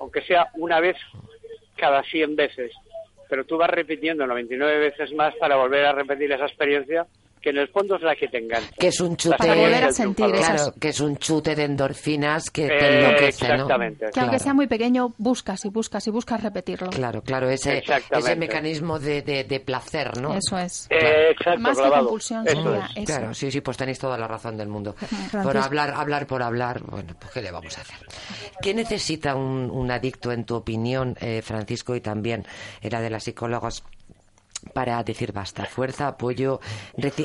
aunque 0.08 0.22
sea 0.22 0.48
una 0.54 0.80
vez 0.80 0.96
cada 1.76 2.02
100 2.02 2.34
veces, 2.34 2.72
pero 3.28 3.44
tú 3.44 3.58
vas 3.58 3.68
repitiendo 3.68 4.26
99 4.26 4.78
veces 4.78 5.12
más 5.12 5.34
para 5.36 5.56
volver 5.56 5.84
a 5.84 5.92
repetir 5.92 6.32
esa 6.32 6.46
experiencia 6.46 7.06
que 7.40 7.50
en 7.50 7.58
el 7.58 7.68
fondo 7.68 7.96
es 7.96 8.02
la 8.02 8.14
que 8.16 8.28
te 8.28 8.38
engancha. 8.38 8.70
Que 8.78 8.88
es 8.88 9.00
un 9.00 9.16
chute. 9.16 9.36
Para 9.36 9.54
volver 9.54 9.84
a 9.84 9.92
sentir 9.92 10.26
Claro, 10.32 10.72
que 10.80 10.88
es 10.88 11.00
un 11.00 11.16
chute 11.16 11.54
de 11.54 11.64
endorfinas 11.64 12.50
que 12.50 12.66
te 12.68 12.74
Eh, 12.74 12.98
enloquece, 12.98 13.48
¿no? 13.48 13.54
exactamente. 13.54 13.98
Que 14.12 14.20
aunque 14.20 14.36
Claro. 14.36 14.38
sea 14.44 14.54
muy 14.54 14.66
pequeño, 14.66 15.14
buscas 15.18 15.64
y 15.64 15.68
buscas 15.68 16.06
y 16.06 16.10
buscas 16.10 16.42
repetirlo. 16.42 16.90
Claro, 16.90 17.22
claro, 17.22 17.48
ese, 17.50 17.82
ese 18.10 18.36
mecanismo 18.36 18.98
de, 18.98 19.22
de, 19.22 19.44
de 19.44 19.60
placer, 19.60 20.16
¿no? 20.20 20.34
Eso 20.34 20.58
es. 20.58 20.86
Eh, 20.90 21.30
exacto, 21.30 21.60
Más 21.60 21.76
que 21.76 21.82
clavado. 21.82 22.02
compulsión 22.04 22.46
Eso 22.46 22.62
sería 22.62 22.84
es. 22.86 22.96
eso. 22.96 23.04
Claro, 23.04 23.34
sí, 23.34 23.50
sí, 23.50 23.60
pues 23.60 23.76
tenéis 23.76 23.98
toda 23.98 24.16
la 24.18 24.26
razón 24.28 24.56
del 24.56 24.68
mundo. 24.68 24.94
Por 24.94 25.08
Francisco. 25.30 25.60
hablar, 25.64 25.90
hablar 25.96 26.26
por 26.26 26.42
hablar, 26.42 26.80
bueno, 26.82 27.14
pues 27.18 27.32
¿qué 27.32 27.42
le 27.42 27.50
vamos 27.50 27.76
a 27.78 27.80
hacer? 27.82 27.98
¿Qué 28.62 28.74
necesita 28.74 29.34
un, 29.34 29.70
un 29.70 29.90
adicto, 29.90 30.32
en 30.32 30.44
tu 30.44 30.54
opinión, 30.56 31.16
eh, 31.20 31.42
Francisco, 31.42 31.94
y 31.96 32.00
también 32.00 32.44
era 32.80 33.00
de 33.00 33.10
las 33.10 33.24
psicólogas, 33.24 33.82
para 34.78 35.02
decir 35.02 35.32
basta? 35.32 35.64
Fuerza, 35.64 36.06
apoyo, 36.06 36.60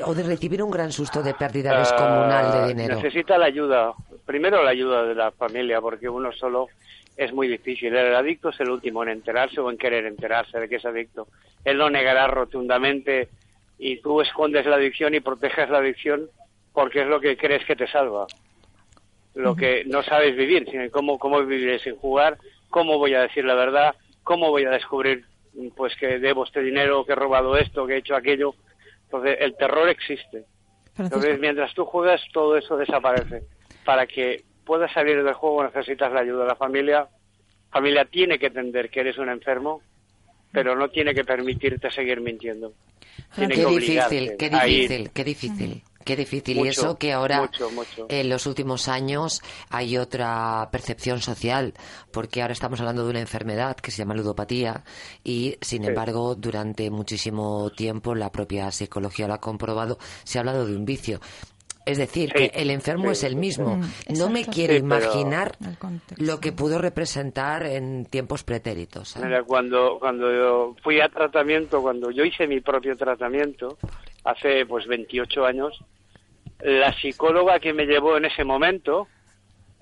o 0.05 0.13
de 0.15 0.23
recibir 0.23 0.63
un 0.63 0.71
gran 0.71 0.91
susto 0.91 1.21
de 1.21 1.35
pérdida 1.35 1.77
descomunal 1.77 2.45
Ah, 2.47 2.57
de 2.57 2.67
dinero. 2.69 2.95
Necesita 2.95 3.37
la 3.37 3.45
ayuda, 3.45 3.93
primero 4.25 4.63
la 4.63 4.71
ayuda 4.71 5.03
de 5.03 5.13
la 5.13 5.29
familia, 5.29 5.79
porque 5.79 6.09
uno 6.09 6.31
solo 6.31 6.69
es 7.15 7.31
muy 7.31 7.47
difícil. 7.47 7.95
El 7.95 8.15
adicto 8.15 8.49
es 8.49 8.59
el 8.59 8.71
último 8.71 9.03
en 9.03 9.09
enterarse 9.09 9.61
o 9.61 9.69
en 9.69 9.77
querer 9.77 10.07
enterarse 10.07 10.59
de 10.59 10.67
que 10.67 10.77
es 10.77 10.85
adicto. 10.85 11.27
Él 11.63 11.77
lo 11.77 11.91
negará 11.91 12.25
rotundamente 12.25 13.29
y 13.77 14.01
tú 14.01 14.19
escondes 14.21 14.65
la 14.65 14.77
adicción 14.77 15.13
y 15.13 15.19
proteges 15.19 15.69
la 15.69 15.77
adicción 15.77 16.31
porque 16.73 17.01
es 17.01 17.07
lo 17.07 17.19
que 17.19 17.37
crees 17.37 17.63
que 17.65 17.75
te 17.75 17.85
salva. 17.85 18.25
Lo 19.35 19.55
que 19.55 19.83
no 19.85 20.01
sabes 20.01 20.35
vivir, 20.35 20.67
sino 20.71 20.89
cómo, 20.89 21.19
cómo 21.19 21.39
viviré 21.45 21.77
sin 21.77 21.97
jugar, 21.97 22.39
cómo 22.71 22.97
voy 22.97 23.13
a 23.13 23.21
decir 23.21 23.45
la 23.45 23.53
verdad, 23.53 23.93
cómo 24.23 24.49
voy 24.49 24.65
a 24.65 24.71
descubrir 24.71 25.25
pues 25.75 25.95
que 25.95 26.19
debo 26.19 26.43
este 26.45 26.61
dinero, 26.61 27.05
que 27.05 27.13
he 27.13 27.15
robado 27.15 27.57
esto, 27.57 27.85
que 27.85 27.93
he 27.95 27.97
hecho 27.97 28.15
aquello. 28.15 28.55
Entonces, 29.05 29.37
el 29.39 29.55
terror 29.55 29.87
existe. 29.89 30.45
Francisco, 30.93 31.03
Entonces, 31.03 31.39
mientras 31.39 31.73
tú 31.73 31.85
juegas, 31.85 32.21
todo 32.31 32.57
eso 32.57 32.77
desaparece. 32.77 33.43
Para 33.85 34.05
que 34.07 34.43
puedas 34.65 34.91
salir 34.93 35.23
del 35.23 35.33
juego 35.33 35.63
necesitas 35.63 36.11
la 36.11 36.21
ayuda 36.21 36.43
de 36.43 36.47
la 36.49 36.55
familia. 36.55 36.99
La 36.99 37.79
familia 37.79 38.05
tiene 38.05 38.37
que 38.39 38.47
entender 38.47 38.89
que 38.89 38.99
eres 39.01 39.17
un 39.17 39.29
enfermo, 39.29 39.81
pero 40.51 40.75
no 40.75 40.89
tiene 40.89 41.13
que 41.13 41.23
permitirte 41.23 41.89
seguir 41.91 42.21
mintiendo. 42.21 42.73
Tiene 43.35 43.55
Qué 43.55 43.63
que 43.63 43.69
difícil, 43.69 44.37
qué 44.37 44.45
a 44.53 44.67
ir. 44.67 44.73
difícil, 44.81 45.11
qué 45.11 45.23
difícil. 45.23 45.83
Qué 46.03 46.15
difícil. 46.15 46.57
y 46.57 46.67
eso 46.67 46.97
que 46.97 47.13
ahora, 47.13 47.41
mucho, 47.41 47.69
mucho. 47.71 48.05
en 48.09 48.29
los 48.29 48.45
últimos 48.45 48.87
años, 48.87 49.41
hay 49.69 49.97
otra 49.97 50.69
percepción 50.71 51.21
social, 51.21 51.73
porque 52.11 52.41
ahora 52.41 52.53
estamos 52.53 52.79
hablando 52.79 53.03
de 53.05 53.11
una 53.11 53.19
enfermedad 53.21 53.75
que 53.77 53.91
se 53.91 53.97
llama 53.99 54.13
ludopatía, 54.15 54.83
y 55.23 55.57
sin 55.61 55.83
Sí. 55.83 55.87
embargo, 55.89 56.35
durante 56.35 56.89
muchísimo 56.89 57.69
tiempo, 57.71 58.15
la 58.15 58.31
propia 58.31 58.71
psicología 58.71 59.27
lo 59.27 59.35
ha 59.35 59.39
comprobado, 59.39 59.97
se 60.23 60.37
ha 60.37 60.41
hablado 60.41 60.65
de 60.65 60.75
un 60.75 60.85
vicio. 60.85 61.19
Es 61.85 61.97
decir, 61.97 62.31
Sí, 62.35 62.49
que 62.49 62.61
el 62.61 62.69
enfermo 62.69 63.05
sí, 63.05 63.11
es 63.11 63.23
el 63.23 63.35
mismo. 63.35 63.81
sí. 64.07 64.13
No 64.13 64.29
me 64.29 64.45
quiero 64.45 64.73
imaginar 64.73 65.53
lo 66.17 66.39
que 66.39 66.51
pudo 66.51 66.79
representar 66.79 67.65
en 67.65 68.05
tiempos 68.05 68.43
pretéritos. 68.43 69.09
¿sabes? 69.09 69.27
Mira, 69.27 69.43
cuando, 69.43 69.97
cuando 69.99 70.31
yo 70.31 70.75
fui 70.81 71.01
a 71.01 71.09
tratamiento, 71.09 71.81
cuando 71.81 72.09
yo 72.11 72.23
hice 72.23 72.47
mi 72.47 72.61
propio 72.61 72.95
tratamiento, 72.95 73.77
hace 74.23 74.65
pues 74.65 74.87
28 74.87 75.45
años, 75.45 75.77
la 76.59 76.93
psicóloga 76.99 77.59
que 77.59 77.73
me 77.73 77.85
llevó 77.85 78.15
en 78.15 78.25
ese 78.25 78.43
momento, 78.45 79.07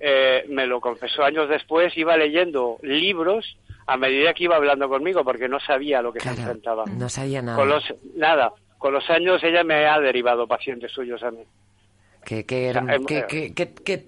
eh, 0.00 0.44
me 0.48 0.66
lo 0.66 0.80
confesó 0.80 1.22
años 1.22 1.48
después, 1.48 1.96
iba 1.96 2.16
leyendo 2.16 2.78
libros 2.82 3.56
a 3.86 3.96
medida 3.96 4.34
que 4.34 4.44
iba 4.44 4.56
hablando 4.56 4.88
conmigo, 4.88 5.22
porque 5.24 5.48
no 5.48 5.60
sabía 5.60 6.02
lo 6.02 6.12
que 6.12 6.20
se 6.20 6.30
enfrentaba. 6.30 6.84
no 6.86 7.08
sabía 7.08 7.42
nada. 7.42 7.56
Con 7.56 7.68
los, 7.68 7.84
nada, 8.16 8.52
con 8.78 8.92
los 8.92 9.08
años 9.10 9.42
ella 9.44 9.62
me 9.62 9.86
ha 9.86 10.00
derivado 10.00 10.46
pacientes 10.48 10.90
suyos 10.90 11.22
a 11.22 11.30
mí. 11.30 11.42
Que, 12.24 12.44
que, 12.46 12.68
eran- 12.68 12.84
O 12.84 12.86
sea, 12.86 12.96
em- 12.96 13.04
que, 13.06 13.26
que, 13.26 13.54
que- 13.54 13.74
que- 13.74 14.06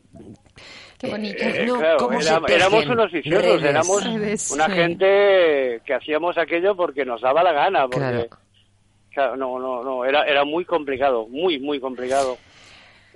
Qué 0.98 1.10
bonito. 1.10 1.42
Eh, 1.42 1.64
no, 1.66 1.78
claro, 1.78 1.96
¿cómo 1.98 2.20
se 2.22 2.28
era- 2.28 2.40
éramos 2.48 2.80
tejen 2.80 2.92
unos 2.92 3.12
viciosos, 3.12 3.42
redes? 3.44 3.62
éramos 3.64 4.04
Redes, 4.04 4.50
una 4.52 4.66
sí. 4.66 4.72
gente 4.72 5.80
que 5.84 5.94
hacíamos 5.94 6.38
aquello 6.38 6.74
porque 6.76 7.04
nos 7.04 7.20
daba 7.20 7.42
la 7.42 7.52
gana, 7.52 7.82
porque 7.88 7.98
Claro. 7.98 8.26
claro, 9.12 9.36
no, 9.36 9.58
no, 9.58 9.82
no, 9.82 10.04
era, 10.04 10.22
era 10.24 10.44
muy 10.44 10.64
complicado, 10.64 11.26
muy, 11.28 11.58
muy 11.58 11.78
complicado. 11.80 12.38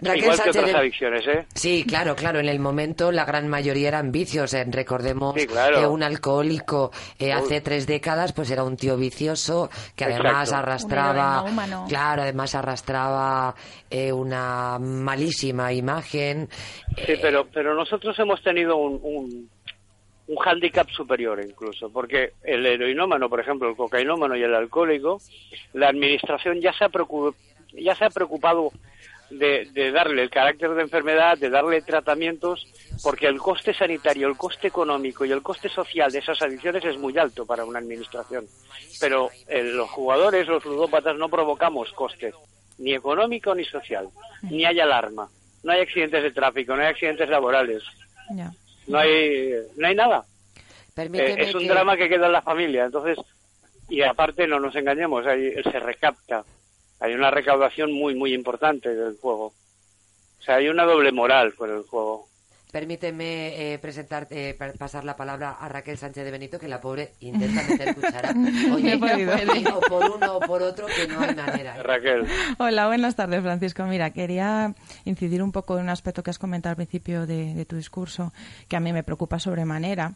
Raquel 0.00 0.22
Igual 0.22 0.40
que 0.42 0.50
otras 0.50 0.74
adicciones, 0.74 1.26
¿eh? 1.26 1.46
Sí, 1.54 1.84
claro, 1.86 2.14
claro. 2.14 2.38
En 2.38 2.48
el 2.48 2.60
momento 2.60 3.10
la 3.10 3.24
gran 3.24 3.48
mayoría 3.48 3.88
eran 3.88 4.12
vicios. 4.12 4.54
eh, 4.54 4.64
Recordemos 4.70 5.34
Sí, 5.36 5.46
claro. 5.46 5.80
que 5.80 5.86
un 5.86 6.02
alcohólico 6.02 6.92
eh, 7.18 7.32
hace 7.32 7.60
tres 7.60 7.86
décadas 7.86 8.32
pues 8.32 8.50
era 8.50 8.62
un 8.62 8.76
tío 8.76 8.96
vicioso 8.96 9.68
que 9.96 10.04
además 10.04 10.48
Exacto. 10.50 10.56
arrastraba, 10.56 11.42
Un 11.42 11.48
heroinómano. 11.48 11.86
claro, 11.88 12.22
además 12.22 12.54
arrastraba 12.54 13.54
eh, 13.90 14.12
una 14.12 14.78
malísima 14.78 15.72
imagen. 15.72 16.48
Sí, 17.04 17.14
pero, 17.20 17.46
pero 17.52 17.74
nosotros 17.74 18.16
hemos 18.20 18.40
tenido 18.42 18.76
un, 18.76 19.00
un, 19.02 19.50
un 20.28 20.36
hándicap 20.36 20.88
superior 20.90 21.40
incluso, 21.44 21.90
porque 21.90 22.34
el 22.44 22.64
heroinómano, 22.66 23.28
por 23.28 23.40
ejemplo, 23.40 23.68
el 23.68 23.74
cocainómano 23.76 24.36
y 24.36 24.42
el 24.44 24.54
alcohólico, 24.54 25.20
la 25.72 25.88
administración 25.88 26.60
ya 26.60 26.72
se 26.72 26.84
ha 26.84 26.88
preocupado, 26.88 27.34
ya 27.72 27.94
se 27.96 28.04
ha 28.04 28.10
preocupado 28.10 28.70
de, 29.30 29.66
de 29.72 29.90
darle 29.92 30.22
el 30.22 30.30
carácter 30.30 30.70
de 30.70 30.82
enfermedad, 30.82 31.36
de 31.38 31.50
darle 31.50 31.82
tratamientos, 31.82 32.66
porque 33.02 33.26
el 33.26 33.38
coste 33.38 33.74
sanitario, 33.74 34.28
el 34.28 34.36
coste 34.36 34.68
económico 34.68 35.24
y 35.24 35.32
el 35.32 35.42
coste 35.42 35.68
social 35.68 36.10
de 36.10 36.18
esas 36.20 36.40
adicciones 36.42 36.84
es 36.84 36.96
muy 36.98 37.16
alto 37.18 37.44
para 37.46 37.64
una 37.64 37.78
administración. 37.78 38.46
Pero 39.00 39.30
eh, 39.48 39.62
los 39.62 39.88
jugadores, 39.90 40.46
los 40.48 40.64
ludópatas, 40.64 41.16
no 41.16 41.28
provocamos 41.28 41.92
costes, 41.92 42.34
ni 42.78 42.94
económico 42.94 43.54
ni 43.54 43.64
social, 43.64 44.08
ni 44.42 44.64
hay 44.64 44.80
alarma, 44.80 45.28
no 45.62 45.72
hay 45.72 45.80
accidentes 45.82 46.22
de 46.22 46.30
tráfico, 46.30 46.74
no 46.74 46.82
hay 46.82 46.88
accidentes 46.88 47.28
laborales, 47.28 47.82
no 48.86 48.98
hay, 48.98 49.52
no 49.76 49.86
hay 49.86 49.94
nada. 49.94 50.24
Eh, 51.30 51.34
es 51.48 51.54
un 51.54 51.62
que- 51.62 51.68
drama 51.68 51.96
que 51.96 52.08
queda 52.08 52.26
en 52.26 52.32
la 52.32 52.42
familia, 52.42 52.84
entonces, 52.86 53.18
y 53.88 54.02
aparte 54.02 54.46
no 54.46 54.58
nos 54.58 54.74
engañemos, 54.74 55.24
hay, 55.26 55.52
se 55.62 55.78
recapta, 55.80 56.44
hay 57.00 57.14
una 57.14 57.30
recaudación 57.30 57.92
muy, 57.92 58.14
muy 58.14 58.34
importante 58.34 58.94
del 58.94 59.16
juego. 59.20 59.46
O 59.46 60.42
sea, 60.42 60.56
hay 60.56 60.68
una 60.68 60.84
doble 60.84 61.12
moral 61.12 61.54
con 61.54 61.70
el 61.70 61.82
juego. 61.82 62.26
Permíteme 62.70 63.72
eh, 63.72 63.78
presentar, 63.78 64.26
eh, 64.30 64.54
pa- 64.58 64.74
pasar 64.78 65.02
la 65.02 65.16
palabra 65.16 65.52
a 65.52 65.68
Raquel 65.70 65.96
Sánchez 65.96 66.22
de 66.22 66.30
Benito, 66.30 66.58
que 66.58 66.68
la 66.68 66.82
pobre 66.82 67.12
intenta 67.20 67.62
meter 67.66 67.94
cuchara. 67.94 68.34
Oye, 68.74 68.92
he 68.92 68.98
podido. 68.98 69.78
o 69.78 69.80
por 69.80 70.10
uno 70.10 70.36
o 70.36 70.40
por 70.40 70.62
otro, 70.62 70.86
que 70.86 71.08
no 71.08 71.18
hay 71.20 71.34
manera. 71.34 71.78
¿eh? 71.78 71.82
Raquel. 71.82 72.26
Hola, 72.58 72.86
buenas 72.86 73.16
tardes, 73.16 73.40
Francisco. 73.42 73.84
Mira, 73.84 74.10
quería 74.10 74.74
incidir 75.06 75.42
un 75.42 75.50
poco 75.50 75.78
en 75.78 75.84
un 75.84 75.88
aspecto 75.88 76.22
que 76.22 76.28
has 76.28 76.38
comentado 76.38 76.72
al 76.72 76.76
principio 76.76 77.26
de, 77.26 77.54
de 77.54 77.64
tu 77.64 77.76
discurso, 77.76 78.34
que 78.68 78.76
a 78.76 78.80
mí 78.80 78.92
me 78.92 79.02
preocupa 79.02 79.38
sobremanera, 79.38 80.12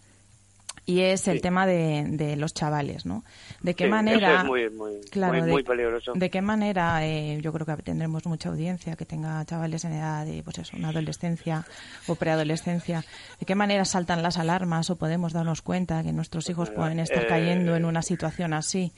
y 0.84 1.00
es 1.02 1.28
el 1.28 1.36
Sí. 1.36 1.42
tema 1.42 1.64
de, 1.66 2.04
de 2.08 2.34
los 2.36 2.54
chavales, 2.54 3.06
¿no? 3.06 3.22
De 3.60 3.74
qué 3.74 3.84
Sí, 3.84 3.90
manera... 3.90 4.32
eso 4.32 4.40
es 4.40 4.44
muy, 4.46 4.70
muy, 4.70 5.00
Claro, 5.10 5.34
muy, 5.44 5.56
de, 5.58 5.64
peligroso. 5.64 6.12
de 6.14 6.30
qué 6.30 6.42
manera 6.42 7.06
eh, 7.06 7.38
yo 7.40 7.52
creo 7.52 7.64
que 7.64 7.82
tendremos 7.84 8.26
mucha 8.26 8.48
audiencia 8.48 8.96
que 8.96 9.04
tenga 9.06 9.44
chavales 9.44 9.84
en 9.84 9.92
edad 9.92 10.26
de 10.26 10.42
pues 10.42 10.58
eso, 10.58 10.76
una 10.76 10.88
adolescencia 10.88 11.64
o 12.08 12.16
preadolescencia. 12.16 13.04
¿De 13.38 13.46
qué 13.46 13.54
manera 13.54 13.84
saltan 13.84 14.22
las 14.22 14.38
alarmas 14.38 14.90
o 14.90 14.96
podemos 14.96 15.32
darnos 15.32 15.62
cuenta 15.62 16.02
que 16.02 16.12
nuestros 16.12 16.50
hijos 16.50 16.70
pueden 16.70 16.98
estar 16.98 17.22
eh, 17.24 17.28
cayendo 17.28 17.76
en 17.76 17.84
una 17.84 18.02
situación 18.02 18.52
así? 18.52 18.92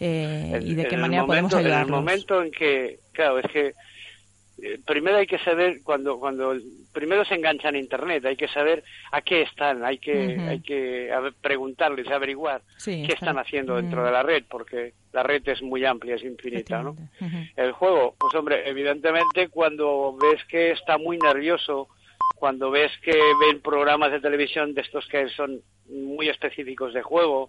Eh, 0.00 0.50
En- 0.54 0.66
y 0.66 0.74
de 0.74 0.86
qué 0.88 0.96
manera 0.96 1.24
podemos 1.24 1.52
momento- 1.52 1.58
ayudarlos. 1.68 1.88
En 1.88 1.94
el 1.94 2.00
momento 2.04 2.42
en 2.42 2.50
que, 2.50 2.98
claro, 3.12 3.38
es 3.38 3.46
que 3.52 3.74
eh, 4.62 4.78
primero 4.86 5.16
hay 5.16 5.26
que 5.26 5.38
saber 5.40 5.82
cuando 5.82 6.20
cuando 6.20 6.54
primero 6.92 7.24
se 7.24 7.34
engancha 7.34 7.68
en 7.68 7.76
internet, 7.76 8.24
hay 8.24 8.36
que 8.36 8.46
saber 8.46 8.84
a 9.10 9.20
qué 9.20 9.42
están, 9.42 9.84
hay 9.84 9.98
que 9.98 10.36
Ujú. 10.38 10.48
hay 10.48 10.60
que 10.60 11.12
a 11.12 11.20
preguntarles, 11.40 12.06
averiguar 12.08 12.62
Sí, 12.76 13.02
qué 13.04 13.14
están 13.14 13.38
haciendo 13.38 13.74
dentro 13.76 14.04
de 14.04 14.12
la 14.12 14.22
red, 14.22 14.44
porque 14.48 14.92
la 15.12 15.24
red 15.24 15.42
es 15.48 15.62
muy 15.62 15.84
amplia, 15.84 16.14
es 16.14 16.22
infinita, 16.22 16.80
¿no? 16.80 16.96
El 17.56 17.72
juego, 17.72 18.14
pues 18.18 18.34
hombre, 18.36 18.68
evidentemente 18.68 19.48
cuando 19.48 20.16
ves 20.16 20.44
que 20.44 20.70
está 20.70 20.96
muy 20.96 21.18
nervioso, 21.18 21.88
cuando 22.36 22.70
ves 22.70 22.92
que 23.02 23.18
ven 23.40 23.60
programas 23.60 24.12
de 24.12 24.20
televisión 24.20 24.74
de 24.74 24.82
estos 24.82 25.06
que 25.08 25.28
son 25.30 25.60
muy 25.88 26.28
específicos 26.28 26.94
de 26.94 27.02
juego, 27.02 27.48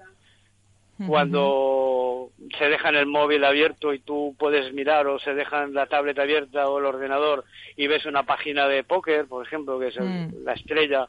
cuando 1.07 2.29
se 2.57 2.65
dejan 2.65 2.95
el 2.95 3.05
móvil 3.07 3.43
abierto 3.43 3.93
y 3.93 3.99
tú 3.99 4.35
puedes 4.37 4.73
mirar 4.73 5.07
o 5.07 5.19
se 5.19 5.33
dejan 5.33 5.73
la 5.73 5.87
tablet 5.87 6.17
abierta 6.19 6.67
o 6.69 6.79
el 6.79 6.85
ordenador 6.85 7.45
y 7.75 7.87
ves 7.87 8.05
una 8.05 8.23
página 8.23 8.67
de 8.67 8.83
póker, 8.83 9.25
por 9.27 9.45
ejemplo, 9.45 9.79
que 9.79 9.87
es 9.87 9.97
el- 9.97 10.03
Mm. 10.29 10.43
la 10.45 10.53
estrella, 10.53 11.07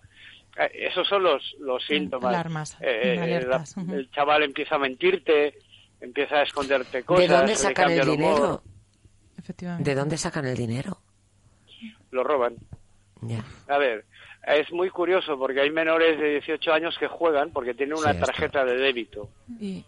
eh, 0.59 0.71
esos 0.91 1.07
son 1.07 1.23
los, 1.23 1.43
los 1.61 1.85
síntomas. 1.85 2.35
alarmas, 2.35 2.77
Eh, 2.81 3.17
eh, 3.41 3.45
la- 3.47 3.65
el 3.95 4.11
chaval 4.11 4.43
empieza 4.43 4.77
a 4.77 4.79
mentirte, 4.79 5.59
empieza 6.01 6.37
a 6.37 6.43
esconderte 6.43 7.03
cosas. 7.05 7.29
¿De 7.29 7.35
dónde 7.37 7.55
sacan 7.55 7.85
cambia 7.87 8.03
el 8.03 8.11
dinero? 8.11 8.63
Efectivamente. 9.39 9.91
¿De 9.91 9.95
dónde 9.97 10.17
sacan 10.17 10.47
el 10.47 10.57
dinero? 10.57 10.99
Lo 12.11 12.25
roban. 12.25 12.57
A 13.69 13.79
ver, 13.79 14.05
es 14.47 14.71
muy 14.73 14.91
curioso 14.91 15.39
porque 15.39 15.61
hay 15.61 15.71
menores 15.71 16.19
de 16.19 16.31
18 16.41 16.73
años 16.73 16.97
que 16.99 17.09
juegan 17.09 17.51
porque 17.51 17.75
tienen 17.75 17.97
una 17.99 18.13
Sí, 18.13 18.21
tarjeta 18.21 18.65
de 18.65 18.77
débito. 18.77 19.29
Y, 19.61 19.85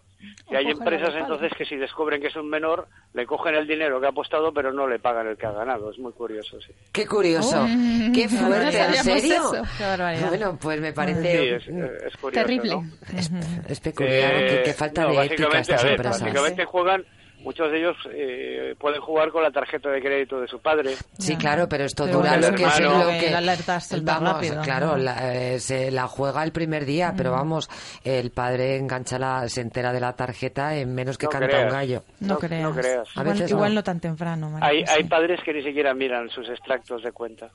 Y 0.50 0.54
hay 0.56 0.66
empresas 0.70 1.14
entonces 1.14 1.52
que 1.56 1.64
si 1.66 1.76
descubren 1.76 2.20
que 2.20 2.28
es 2.28 2.36
un 2.36 2.48
menor, 2.48 2.88
le 3.12 3.26
cogen 3.26 3.54
el 3.54 3.66
dinero 3.66 4.00
que 4.00 4.06
ha 4.06 4.10
apostado 4.10 4.52
pero 4.52 4.72
no 4.72 4.86
le 4.88 4.98
pagan 4.98 5.26
el 5.28 5.36
que 5.36 5.46
ha 5.46 5.52
ganado. 5.52 5.90
Es 5.90 5.98
muy 5.98 6.12
curioso, 6.12 6.60
sí. 6.60 6.72
Qué 6.92 7.06
curioso. 7.06 7.62
Oh. 7.62 8.12
Qué 8.14 8.28
fuerte, 8.30 8.78
¿en 8.78 8.94
serio? 8.94 9.42
Qué 9.76 9.84
barbaridad. 9.84 10.28
Bueno, 10.28 10.58
pues 10.60 10.80
me 10.80 10.88
Sí, 10.88 10.94
parece 10.94 11.56
es, 11.56 11.62
es 11.68 12.16
curioso. 12.16 12.30
Terrible. 12.46 12.70
¿no? 12.70 12.84
es, 13.16 13.30
es 13.68 13.80
peculiar, 13.80 14.34
Eh, 14.34 14.46
qué, 14.48 14.62
qué 14.64 14.72
falta 14.72 15.02
no, 15.02 15.10
de 15.20 15.26
ética 15.26 15.58
estas 15.60 15.80
a 15.80 15.84
ver, 15.84 15.92
empresas. 15.96 16.22
Básicamente 16.22 16.64
juegan, 16.64 17.04
muchos 17.46 17.70
de 17.70 17.78
ellos 17.78 17.96
eh, 18.12 18.74
pueden 18.78 19.00
jugar 19.00 19.30
con 19.30 19.42
la 19.42 19.50
tarjeta 19.50 19.88
de 19.88 20.02
crédito 20.02 20.40
de 20.40 20.48
su 20.48 20.58
padre. 20.58 20.94
Sí, 21.18 21.32
Ya. 21.32 21.38
claro, 21.38 21.68
pero 21.68 21.84
esto 21.84 22.04
Pero 22.04 22.18
dura 22.18 22.36
lo 22.36 22.52
que 22.54 22.64
es 22.64 22.80
lo 22.80 23.06
que... 23.08 23.28
el 23.28 23.34
alerta 23.36 23.78
vamos, 24.02 24.32
rápido, 24.34 24.62
claro, 24.62 24.86
¿no? 24.88 24.96
la- 24.98 25.34
eh, 25.34 25.60
se 25.60 25.90
la 25.90 26.06
juega 26.08 26.42
el 26.42 26.52
primer 26.52 26.84
día, 26.84 27.14
pero 27.16 27.30
vamos, 27.30 27.70
el 28.04 28.30
padre 28.32 28.76
engancha 28.76 29.18
la, 29.18 29.48
se 29.48 29.60
entera 29.62 29.92
de 29.92 30.00
la 30.00 30.12
tarjeta 30.14 30.74
en 30.76 30.94
menos 30.94 31.16
que 31.16 31.26
No 31.26 31.30
canta 31.30 31.46
creas. 31.46 31.64
un 31.64 31.70
gallo. 31.70 32.02
no, 32.20 32.26
no- 32.34 32.38
creas. 32.38 32.62
no 32.62 32.74
creas. 32.74 33.08
A 33.16 33.20
Igual, 33.20 33.26
veces 33.34 33.50
igual 33.52 33.70
no. 33.70 33.80
no 33.80 33.84
tan 33.84 34.00
temprano. 34.00 34.50
María 34.50 34.68
Hay, 34.68 34.80
José. 34.80 34.92
hay 34.92 35.04
padres 35.04 35.40
que 35.44 35.52
ni 35.54 35.62
siquiera 35.62 35.94
miran 35.94 36.28
sus 36.30 36.48
extractos 36.48 37.02
de 37.02 37.12
cuenta. 37.12 37.48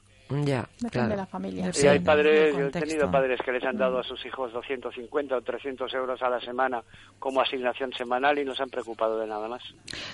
Ya, 0.46 0.62
Depende 0.80 0.90
claro. 0.92 1.10
de 1.10 1.16
la 1.18 1.26
familia. 1.26 1.68
Y 1.70 1.74
Sí, 1.74 1.88
hay 1.88 2.00
padres, 2.00 2.56
yo 2.58 2.68
he 2.68 2.72
tenido 2.72 3.12
padres 3.12 3.40
que 3.44 3.52
les 3.52 3.64
han 3.64 3.78
dado 3.78 4.00
a 4.00 4.04
sus 4.04 4.26
hijos 4.26 4.52
250 4.54 5.36
o 5.36 5.42
300 5.42 5.94
euros 5.94 6.22
a 6.22 6.30
la 6.30 6.40
semana 6.40 6.82
como 7.20 7.42
asignación 7.42 7.92
semanal 7.94 8.40
y 8.40 8.46
no 8.46 8.56
se 8.56 8.64
han 8.64 8.70
preocupado 8.70 9.20
de 9.20 9.28
nada 9.28 9.48
más. 9.48 9.62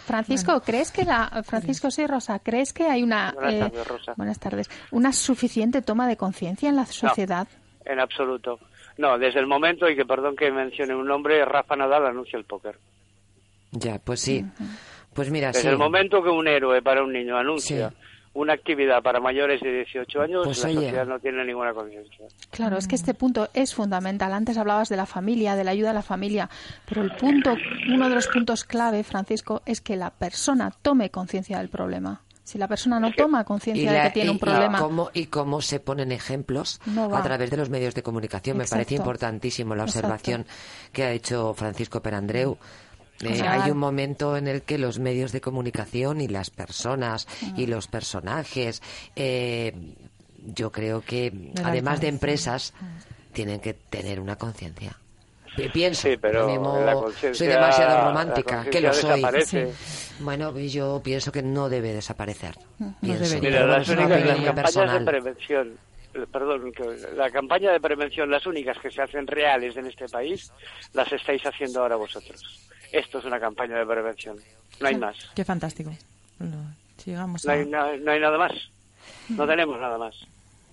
Francisco, 0.05 0.59
¿crees 0.61 0.91
que 0.91 1.03
la 1.05 1.43
Francisco 1.45 1.91
sí, 1.91 2.07
Rosa, 2.07 2.39
¿crees 2.39 2.73
que 2.73 2.85
hay 2.87 3.03
una 3.03 3.31
Buenas 3.33 3.53
eh, 3.53 3.59
tardes, 3.59 3.87
Rosa. 3.87 4.13
buenas 4.17 4.39
tardes, 4.39 4.69
una 4.91 5.13
suficiente 5.13 5.81
toma 5.81 6.07
de 6.07 6.17
conciencia 6.17 6.69
en 6.69 6.75
la 6.77 6.85
sociedad? 6.85 7.47
En 7.85 7.99
absoluto. 7.99 8.59
No, 8.97 9.17
desde 9.19 9.39
el 9.39 9.45
momento, 9.47 9.87
y 9.87 9.95
que 9.95 10.05
perdón 10.05 10.35
que 10.35 10.51
mencione 10.51 10.95
un 10.95 11.05
nombre, 11.07 11.45
Rafa 11.45 11.75
Nadal 11.75 12.07
anuncia 12.07 12.37
el 12.39 12.45
póker. 12.45 12.77
Ya, 13.71 13.99
pues 13.99 14.21
sí. 14.21 14.43
Pues 15.13 15.29
mira, 15.29 15.47
Desde 15.47 15.61
sí. 15.61 15.67
el 15.67 15.77
momento 15.77 16.23
que 16.23 16.29
un 16.29 16.47
héroe 16.47 16.81
para 16.81 17.03
un 17.03 17.11
niño 17.13 17.37
anuncia 17.37 17.89
Sí. 17.89 17.95
Una 18.37 18.53
actividad 18.53 19.01
para 19.01 19.19
mayores 19.19 19.59
de 19.61 19.71
18 19.83 20.21
años, 20.21 20.41
Pues 20.45 20.61
la 20.63 20.69
oye. 20.69 20.75
sociedad 20.75 21.05
no 21.07 21.19
tiene 21.19 21.43
ninguna 21.43 21.73
conciencia. 21.73 22.27
Claro, 22.51 22.77
es 22.77 22.87
que 22.87 22.95
este 22.95 23.15
punto 23.15 23.49
es 23.55 23.73
fundamental. 23.73 24.31
Antes 24.31 24.57
hablabas 24.59 24.89
de 24.89 24.95
la 24.95 25.07
familia, 25.07 25.55
de 25.55 25.63
la 25.63 25.71
ayuda 25.71 25.89
a 25.89 25.93
la 25.93 26.03
familia, 26.03 26.47
pero 26.87 27.01
el 27.01 27.11
punto, 27.15 27.55
uno 27.91 28.07
de 28.07 28.13
los 28.15 28.27
puntos 28.27 28.63
clave, 28.63 29.03
Francisco, 29.03 29.63
es 29.65 29.81
que 29.81 29.95
la 29.95 30.11
persona 30.11 30.71
tome 30.83 31.09
conciencia 31.09 31.57
del 31.57 31.69
problema. 31.69 32.21
Si 32.43 32.57
la 32.57 32.67
persona 32.67 32.99
no 32.99 33.11
toma 33.11 33.43
conciencia 33.43 33.91
de 33.91 34.01
que 34.03 34.09
tiene 34.11 34.27
y- 34.27 34.31
un 34.31 34.37
y 34.37 34.39
problema, 34.39 34.79
cómo, 34.79 35.09
y 35.13 35.25
cómo 35.25 35.59
se 35.61 35.79
ponen 35.81 36.11
ejemplos 36.11 36.79
No 36.85 37.13
a 37.13 37.21
través 37.23 37.49
de 37.49 37.57
los 37.57 37.69
medios 37.69 37.93
de 37.95 38.03
comunicación. 38.03 38.55
Me 38.57 38.65
parece 38.65 38.95
importantísimo 38.95 39.75
la 39.75 39.83
Exacto. 39.83 40.07
observación 40.07 40.45
que 40.93 41.03
ha 41.03 41.11
hecho 41.11 41.53
Francisco 41.55 42.01
Perandreu. 42.01 42.57
Eh, 43.23 43.35
sea, 43.35 43.63
hay 43.63 43.71
un 43.71 43.77
momento 43.77 44.37
en 44.37 44.47
el 44.47 44.61
que 44.61 44.77
los 44.77 44.99
medios 44.99 45.31
de 45.31 45.41
comunicación 45.41 46.21
y 46.21 46.27
las 46.27 46.49
personas 46.49 47.27
y 47.55 47.65
Mm. 47.65 47.69
los 47.71 47.87
personajes, 47.87 48.81
eh, 49.15 49.73
yo 50.53 50.71
creo 50.71 51.01
que 51.01 51.51
además 51.63 51.99
de 51.99 52.07
empresas, 52.07 52.73
tienen 53.33 53.59
que 53.59 53.73
tener 53.73 54.19
una 54.19 54.35
conciencia. 54.35 54.95
Pi- 55.55 55.69
Pienso, 55.69 56.07
Sí, 56.07 56.17
pero 56.17 56.41
lo 56.41 56.47
mismo 56.47 56.77
la 56.79 56.93
soy 57.33 57.47
demasiado 57.47 57.97
la 57.97 58.03
romántica, 58.05 58.63
que 58.69 58.79
lo 58.81 58.93
soy. 58.93 59.21
desaparece. 59.21 59.73
Bueno, 60.19 60.55
yo 60.59 61.01
pienso 61.03 61.31
que 61.31 61.41
no 61.41 61.67
debe 61.69 61.93
desaparecer. 61.93 62.55
Pienso, 63.01 63.23
pero 63.29 63.41
Mira, 63.41 63.65
las 63.65 63.89
únicas 63.89 64.09
las 64.23 64.37
muy 64.37 64.45
campañas 64.45 64.55
personal. 64.73 64.99
de 64.99 65.11
prevención, 65.11 65.77
perdón, 66.31 66.71
la 67.15 67.29
campaña 67.31 67.71
de 67.71 67.79
prevención, 67.79 68.29
las 68.29 68.45
únicas 68.45 68.77
que 68.79 68.91
se 68.91 69.01
hacen 69.01 69.25
reales 69.25 69.75
en 69.77 69.87
este 69.87 70.07
país, 70.07 70.51
las 70.93 71.11
estáis 71.11 71.41
haciendo 71.43 71.81
ahora 71.81 71.95
vosotros. 71.95 72.39
Esto 72.91 73.19
es 73.19 73.25
una 73.25 73.39
campaña 73.39 73.77
de 73.77 73.85
prevención. 73.85 74.37
No 74.79 74.87
hay 74.87 74.95
más. 74.95 75.15
Qué 75.35 75.43
fantástico. 75.45 75.91
Sigamos 76.97 77.45
No 77.45 77.51
a- 77.51 77.55
hay, 77.55 77.65
na- 77.65 77.97
no 77.97 78.11
hay 78.11 78.19
nada 78.19 78.37
más. 78.37 78.51
No 79.29 79.47
tenemos 79.47 79.79
nada 79.79 79.97
más. 79.97 80.15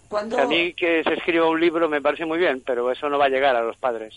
¿Cuándo- 0.09 0.38
a 0.38 0.46
mí 0.46 0.72
que 0.74 1.03
se 1.03 1.14
escriba 1.14 1.48
un 1.48 1.61
libro 1.61 1.88
me 1.88 2.00
parece 2.00 2.24
muy 2.27 2.38
bien, 2.38 2.62
pero 2.64 2.90
eso 2.90 3.09
no 3.09 3.18
va 3.18 3.27
a 3.27 3.29
llegar 3.31 3.57
a 3.57 3.62
los 3.62 3.77
padres. 3.77 4.14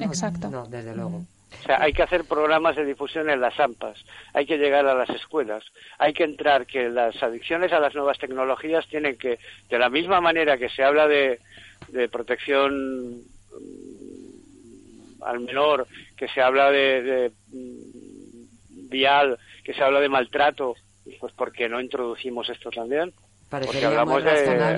exacto. 0.00 0.48
No, 0.48 0.66
desde 0.66 0.94
luego. 0.94 1.24
O 1.60 1.62
sea, 1.66 1.82
hay 1.82 1.92
que 1.92 2.02
hacer 2.04 2.24
programas 2.24 2.76
de 2.76 2.84
difusión 2.84 3.28
en 3.28 3.40
las 3.40 3.58
AMPAs, 3.58 3.98
hay 4.34 4.46
que 4.46 4.56
llegar 4.56 4.86
a 4.86 4.94
las 4.94 5.10
escuelas, 5.10 5.64
hay 5.98 6.12
que 6.12 6.22
entrar 6.22 6.64
que 6.64 6.88
las 6.88 7.20
adicciones 7.22 7.72
a 7.72 7.80
las 7.80 7.92
nuevas 7.94 8.18
tecnologías 8.18 8.86
tienen 8.86 9.18
que, 9.18 9.38
de 9.68 9.78
la 9.78 9.90
misma 9.90 10.20
manera 10.20 10.56
que 10.56 10.68
se 10.68 10.84
habla 10.84 11.08
de, 11.08 11.40
de 11.88 12.08
protección 12.08 13.20
al 15.24 15.40
menor, 15.40 15.86
que 16.16 16.28
se 16.28 16.40
habla 16.40 16.70
de, 16.70 17.02
de, 17.02 17.32
mm, 17.52 18.88
vial, 18.88 19.38
que 19.64 19.74
se 19.74 19.82
habla 19.82 20.00
de 20.00 20.08
maltrato, 20.08 20.74
pues 21.18 21.32
¿por 21.32 21.52
qué 21.52 21.68
no 21.68 21.80
introducimos 21.80 22.48
esto 22.48 22.70
también? 22.70 23.12
Porque 23.66 23.80
hablamos 23.84 24.22
de 24.22 24.30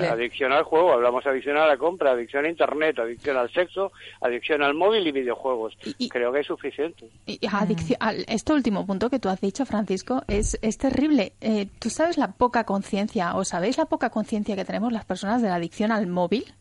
adicción 0.09 0.51
al 0.51 0.63
juego, 0.63 0.93
hablamos 0.93 1.23
de 1.23 1.29
adicción 1.29 1.57
a 1.57 1.67
la 1.67 1.77
compra, 1.77 2.11
adicción 2.13 2.45
a 2.45 2.49
internet, 2.49 2.97
adicción 2.97 3.37
al 3.37 3.51
sexo, 3.51 3.91
adicción 4.19 4.63
al 4.63 4.73
móvil 4.73 5.05
y 5.05 5.11
videojuegos. 5.11 5.77
Y- 5.85 5.93
y- 6.05 6.09
Creo 6.09 6.31
que 6.33 6.39
es 6.39 6.47
suficiente. 6.47 7.07
Y 7.27 7.39
adicción- 7.51 7.97
al- 7.99 8.25
este 8.27 8.51
último 8.51 8.83
punto 8.87 9.11
que 9.11 9.19
tú 9.19 9.29
has 9.29 9.39
dicho, 9.39 9.63
Francisco, 9.67 10.23
es, 10.27 10.57
es 10.63 10.79
terrible. 10.79 11.33
Eh, 11.39 11.67
¿Tú 11.77 11.91
sabes 11.91 12.17
la 12.17 12.31
poca 12.31 12.63
conciencia 12.63 13.35
o 13.35 13.45
sabéis 13.45 13.77
la 13.77 13.85
poca 13.85 14.09
conciencia 14.09 14.55
que 14.55 14.65
tenemos 14.65 14.91
las 14.91 15.05
personas 15.05 15.43
de 15.43 15.49
la 15.49 15.55
adicción 15.55 15.91
al 15.91 16.07
móvil? 16.07 16.51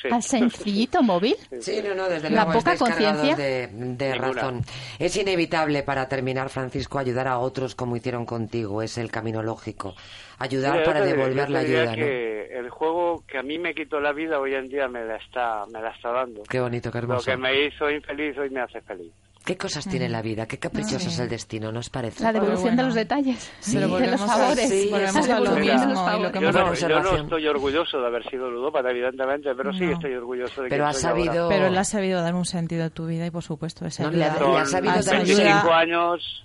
Sí. 0.00 0.08
¿Al 0.12 0.22
sencillito 0.22 1.02
móvil? 1.02 1.36
Sí, 1.60 1.80
no, 1.82 1.94
no, 1.94 2.08
desde 2.08 2.30
La 2.30 2.44
luego 2.44 2.60
poca 2.60 2.76
conciencia. 2.76 3.34
de, 3.34 3.66
de 3.72 4.14
razón. 4.14 4.62
Es 4.98 5.16
inevitable 5.16 5.82
para 5.82 6.08
terminar, 6.08 6.48
Francisco, 6.50 6.98
ayudar 6.98 7.26
a 7.28 7.38
otros 7.38 7.74
como 7.74 7.96
hicieron 7.96 8.24
contigo. 8.24 8.80
Es 8.82 8.96
el 8.98 9.10
camino 9.10 9.42
lógico. 9.42 9.94
Ayudar 10.38 10.74
Mira, 10.74 10.84
para 10.84 11.00
devolver 11.04 11.50
la 11.50 11.58
ayuda, 11.60 11.86
¿no? 11.86 11.94
que 11.96 12.46
el 12.56 12.70
juego 12.70 13.24
que 13.26 13.38
a 13.38 13.42
mí 13.42 13.58
me 13.58 13.74
quitó 13.74 13.98
la 13.98 14.12
vida 14.12 14.38
hoy 14.38 14.54
en 14.54 14.68
día 14.68 14.86
me 14.86 15.04
la 15.04 15.16
está, 15.16 15.64
me 15.72 15.80
la 15.82 15.90
está 15.90 16.12
dando. 16.12 16.44
Qué 16.44 16.60
bonito, 16.60 16.92
qué 16.92 16.98
Lo 16.98 17.04
hermoso. 17.04 17.24
que 17.30 17.36
me 17.36 17.64
hizo 17.66 17.90
infeliz 17.90 18.38
hoy 18.38 18.50
me 18.50 18.60
hace 18.60 18.80
feliz. 18.82 19.12
¿Qué 19.48 19.56
cosas 19.56 19.88
tiene 19.88 20.10
la 20.10 20.20
vida? 20.20 20.44
Qué 20.44 20.58
caprichoso 20.58 21.08
es 21.08 21.18
el 21.18 21.28
destino, 21.30 21.72
¿nos 21.72 21.88
parece? 21.88 22.22
La 22.22 22.34
devolución 22.34 22.64
bueno. 22.64 22.76
de 22.82 22.82
los 22.88 22.94
detalles, 22.94 23.50
Sí, 23.60 23.78
de 23.78 23.86
los 23.88 24.20
favores. 24.20 24.68
sí, 24.68 24.88
volvemos 24.90 25.26
a 25.28 25.40
lo 25.40 25.50
mismo 25.52 26.10
y 26.18 26.22
lo 26.22 26.32
que 26.32 26.40
Yo 26.40 26.52
no, 26.52 26.74
yo 26.74 26.88
no 27.00 27.16
estoy 27.16 27.46
orgulloso 27.48 27.98
de 27.98 28.06
haber 28.06 28.28
sido 28.28 28.50
ludópata, 28.50 28.90
evidentemente, 28.90 29.54
pero 29.56 29.72
sí 29.72 29.86
No. 29.86 29.92
estoy 29.92 30.12
orgulloso 30.12 30.62
de 30.62 30.68
Pero 30.68 30.84
que 30.84 30.90
has 30.90 30.98
soy 31.00 31.10
ahora. 31.10 31.24
sabido... 31.24 31.48
Pero 31.48 31.70
le 31.70 31.78
has 31.78 31.88
sabido 31.88 32.20
dar 32.20 32.34
un 32.34 32.44
sentido 32.44 32.84
a 32.84 32.90
tu 32.90 33.06
vida 33.06 33.24
y, 33.24 33.30
por 33.30 33.42
supuesto, 33.42 33.86
esa 33.86 34.02
No, 34.02 34.10
le 34.10 34.24
ha- 34.26 34.38
le 34.38 34.58
has 34.58 34.70
sabido 34.70 34.92
dar- 34.92 35.14
ayuda- 35.16 35.42
25 35.44 35.72
años 35.72 36.44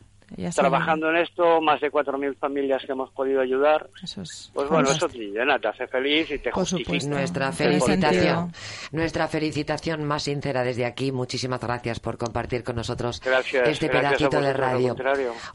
trabajando 0.56 1.10
en 1.10 1.18
esto, 1.18 1.62
más 1.62 1.80
de 1.82 1.92
4.000 1.92 2.36
familias 2.38 2.84
que 2.86 2.92
hemos 2.92 3.10
podido 3.12 3.42
ayudar. 3.42 3.90
Eso 4.04 4.22
es 4.22 4.52
Pues 4.54 4.70
bueno, 4.70 4.90
eso 4.90 5.08
te 5.08 5.18
llena, 5.20 5.60
te 5.60 5.68
hace 5.68 5.88
feliz 5.88 6.30
y 6.32 6.40
te 6.40 6.50
Por 6.52 6.62
justifica. 6.64 6.86
supuesto. 6.92 7.10
Nuestra 7.10 7.52
felicitación, 7.52 8.52
nuestra 8.92 9.28
felicitación 9.28 10.04
más 10.04 10.24
sincera 10.24 10.64
desde 10.64 10.86
aquí. 10.86 11.12
Muchísimas 11.12 11.60
gracias 11.62 12.00
por 12.00 12.18
compartir 12.18 12.64
con 12.64 12.76
nosotros 12.76 13.22
Gracias, 13.24 13.68
este 13.68 13.88
gracias 13.88 14.14
pedacito 14.30 14.42
de 14.42 14.54
radio. 14.54 14.96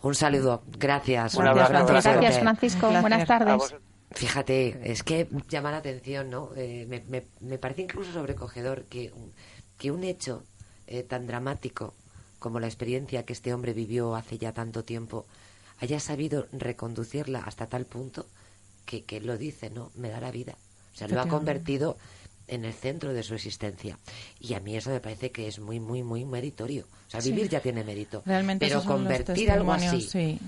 Un 0.03 0.15
saludo, 0.15 0.63
gracias. 0.79 1.35
Un 1.35 1.47
abrazo. 1.47 1.87
Gracias, 1.87 2.39
Francisco. 2.41 2.89
Un. 2.89 3.01
Buenas 3.01 3.27
tardes. 3.27 3.75
Fíjate, 4.11 4.81
es 4.91 5.03
que 5.03 5.29
llama 5.49 5.71
la 5.71 5.77
atención, 5.79 6.31
¿no? 6.31 6.51
Eh, 6.57 6.87
me, 6.89 7.03
me- 7.09 7.27
me 7.41 7.59
parece 7.59 7.83
incluso 7.83 8.11
sobrecogedor 8.13 8.85
que, 8.85 9.13
un- 9.15 9.33
que 9.79 9.91
un 9.91 10.03
hecho 10.03 10.43
eh, 10.87 11.03
tan 11.03 11.27
dramático 11.27 11.93
como 12.39 12.61
la 12.61 12.67
experiencia 12.67 13.25
que 13.25 13.33
este 13.33 13.53
hombre 13.55 13.73
vivió 13.73 14.15
hace 14.15 14.39
ya 14.39 14.53
tanto 14.53 14.85
tiempo 14.85 15.27
haya 15.81 16.01
sabido 16.01 16.47
reconducirla 16.53 17.41
hasta 17.41 17.67
tal 17.69 17.85
punto 17.85 18.27
que, 18.85 19.05
que 19.05 19.19
él 19.19 19.27
lo 19.27 19.37
dice, 19.39 19.71
¿no? 19.71 19.91
Me 19.95 20.09
da 20.09 20.21
la 20.21 20.31
vida. 20.31 20.57
O 20.95 20.97
sea, 20.99 21.09
lo 21.09 21.21
ha 21.21 21.29
convertido 21.29 21.97
en 22.49 22.65
el 22.65 22.73
centro 22.73 23.13
de 23.13 23.23
su 23.23 23.35
existencia. 23.35 23.99
Y 24.41 24.55
a 24.55 24.61
mí 24.61 24.77
eso 24.77 24.91
me 24.91 25.01
parece 25.01 25.31
que 25.31 25.47
es 25.47 25.59
muy, 25.61 25.79
muy, 25.81 26.03
muy 26.03 26.25
meritorio. 26.25 26.87
O 27.07 27.11
sea, 27.11 27.21
Sí. 27.21 27.31
vivir 27.31 27.49
ya 27.49 27.61
tiene 27.61 27.85
mérito. 27.85 28.23
Realmente 28.25 28.67
pero 28.67 28.83
convertir 28.85 29.51
algo 29.51 29.73
así. 29.73 30.01
sí. 30.01 30.39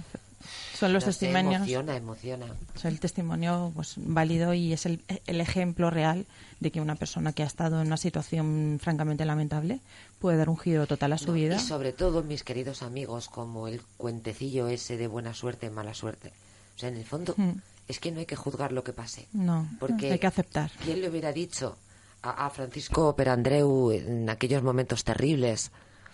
Son 0.74 0.92
los 0.92 1.05
no 1.07 1.12
sé, 1.12 1.18
testimonios. 1.18 1.57
emociona, 1.57 1.96
emociona. 1.96 2.46
Sea, 2.74 2.90
el 2.90 3.00
testimonio 3.00 3.72
pues, 3.74 3.94
válido 3.96 4.55
y 4.55 4.72
es 4.72 4.87
el, 4.87 5.03
el 5.26 5.40
ejemplo 5.40 5.90
real 5.90 6.26
de 6.61 6.70
que 6.70 6.81
una 6.81 6.94
persona 6.96 7.33
que 7.33 7.42
ha 7.42 7.46
estado 7.46 7.81
en 7.81 7.87
una 7.88 7.96
situación 7.96 8.79
francamente 8.83 9.24
lamentable 9.24 9.81
puede 10.18 10.37
dar 10.38 10.48
un 10.48 10.59
giro 10.59 10.87
total 10.87 11.12
a 11.12 11.18
su 11.18 11.29
No, 11.29 11.33
vida. 11.35 11.57
Y 11.57 11.59
sobre 11.61 11.92
todo, 11.92 12.22
mis 12.22 12.42
queridos 12.44 12.83
amigos, 12.83 13.29
como 13.29 13.68
el 13.68 13.81
cuentecillo 13.96 14.68
ese 14.68 14.96
de 14.96 15.07
buena 15.07 15.35
suerte, 15.35 15.70
mala 15.70 15.94
suerte. 15.94 16.33
O 16.76 16.79
sea, 16.79 16.88
en 16.88 16.96
el 16.96 17.05
fondo, 17.05 17.35
Mm. 17.37 17.50
es 17.88 17.98
que 18.00 18.11
no 18.12 18.20
hay 18.20 18.26
que 18.26 18.37
juzgar 18.37 18.72
lo 18.72 18.83
que 18.85 18.92
pase. 18.92 19.26
No, 19.33 19.68
Porque 19.79 20.12
hay 20.12 20.18
que 20.18 20.26
aceptar. 20.26 20.70
¿Quién 20.85 21.00
le 21.00 21.09
hubiera 21.11 21.33
dicho 21.33 21.76
a, 22.22 22.46
a 22.46 22.50
Francisco 22.50 23.14
Perandreu 23.16 23.90
en 23.92 24.29
aquellos 24.31 24.62
momentos 24.62 25.05
terribles? 25.05 25.70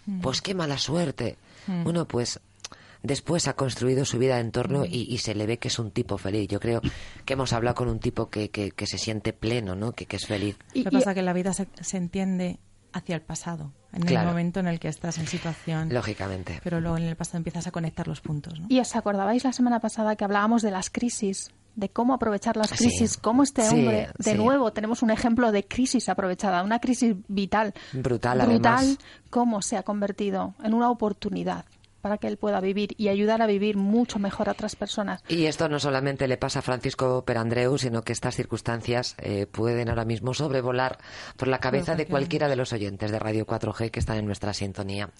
Mm. 0.06 0.20
Pues 0.20 0.40
qué 0.42 0.54
mala 0.54 0.78
suerte. 0.78 1.36
Bueno, 1.66 2.06
pues 2.06 2.38
después 3.02 3.48
ha 3.48 3.54
construido 3.54 4.04
su 4.04 4.18
vida 4.18 4.40
en 4.40 4.50
torno 4.52 4.80
Mm. 4.80 4.86
y, 4.90 5.02
y 5.14 5.18
se 5.18 5.34
le 5.34 5.46
ve 5.46 5.58
que 5.58 5.68
es 5.68 5.78
un 5.78 5.90
tipo 5.90 6.18
feliz. 6.18 6.48
Yo 6.48 6.60
creo 6.60 6.80
que 7.24 7.32
hemos 7.34 7.52
hablado 7.52 7.74
con 7.76 7.88
un 7.88 7.98
tipo 7.98 8.28
que, 8.28 8.50
que, 8.50 8.70
que 8.70 8.86
se 8.86 8.98
siente 8.98 9.32
pleno, 9.32 9.74
¿no? 9.74 9.92
Que, 9.92 10.06
que 10.06 10.16
es 10.16 10.26
feliz. 10.26 10.56
Y- 10.74 10.82
Lo 10.84 10.90
que 10.90 10.96
y- 10.96 10.98
pasa 11.00 11.10
es 11.10 11.14
que 11.14 11.22
la 11.22 11.32
vida 11.32 11.52
se, 11.52 11.68
se 11.80 11.96
entiende 11.96 12.58
hacia 12.92 13.14
el 13.14 13.20
pasado, 13.22 13.72
en 13.92 14.02
Claro. 14.02 14.22
el 14.28 14.32
momento 14.34 14.60
en 14.60 14.68
el 14.68 14.80
que 14.80 14.88
estás 14.88 15.18
en 15.18 15.26
situación. 15.26 15.92
Lógicamente. 15.92 16.60
Pero 16.64 16.80
luego 16.80 16.96
en 16.96 17.02
el 17.04 17.16
pasado 17.16 17.36
empiezas 17.38 17.66
a 17.66 17.70
conectar 17.70 18.08
los 18.08 18.20
puntos. 18.22 18.58
¿no? 18.58 18.66
¿Y 18.70 18.80
os 18.80 18.96
acordabais 18.96 19.44
la 19.44 19.52
semana 19.52 19.80
pasada 19.80 20.16
que 20.16 20.24
hablábamos 20.24 20.62
de 20.62 20.70
las 20.70 20.88
crisis? 20.90 21.50
De 21.74 21.90
cómo 21.90 22.14
aprovechar 22.14 22.56
las 22.56 22.70
Sí. 22.70 22.76
crisis, 22.76 23.18
cómo 23.18 23.42
este 23.42 23.60
Sí, 23.68 23.74
hombre, 23.80 24.08
de 24.16 24.30
sí. 24.32 24.34
nuevo, 24.38 24.72
tenemos 24.72 25.02
un 25.02 25.10
ejemplo 25.10 25.52
de 25.52 25.62
crisis 25.68 26.08
aprovechada, 26.08 26.62
una 26.62 26.78
crisis 26.78 27.14
vital, 27.28 27.74
Brutal, 27.92 28.38
brutal, 28.46 28.72
además. 28.78 28.98
cómo 29.28 29.60
se 29.60 29.76
ha 29.76 29.82
convertido 29.82 30.54
en 30.64 30.72
una 30.72 30.88
oportunidad 30.88 31.66
para 32.06 32.18
que 32.18 32.28
él 32.28 32.36
pueda 32.36 32.60
vivir 32.60 32.94
y 32.96 33.08
ayudar 33.08 33.42
a 33.42 33.46
vivir 33.48 33.76
mucho 33.76 34.20
mejor 34.20 34.48
a 34.48 34.52
otras 34.52 34.76
personas. 34.76 35.24
Y 35.28 35.46
esto 35.46 35.68
no 35.68 35.80
solamente 35.80 36.28
le 36.28 36.36
pasa 36.36 36.60
a 36.60 36.62
Francisco 36.62 37.24
Perandreu, 37.24 37.76
sino 37.78 38.02
que 38.02 38.12
estas 38.12 38.36
circunstancias 38.36 39.16
eh, 39.18 39.46
pueden 39.50 39.88
ahora 39.88 40.04
mismo 40.04 40.32
sobrevolar 40.34 40.98
por 41.36 41.48
la 41.48 41.58
cabeza 41.58 41.96
de 41.96 42.06
cualquiera. 42.06 42.46
de 42.48 42.54
los 42.54 42.72
oyentes 42.72 43.10
de 43.10 43.18
Radio 43.18 43.44
4G 43.44 43.90
que 43.90 43.98
están 43.98 44.18
en 44.18 44.26
nuestra 44.26 44.52
sintonía. 44.54 45.10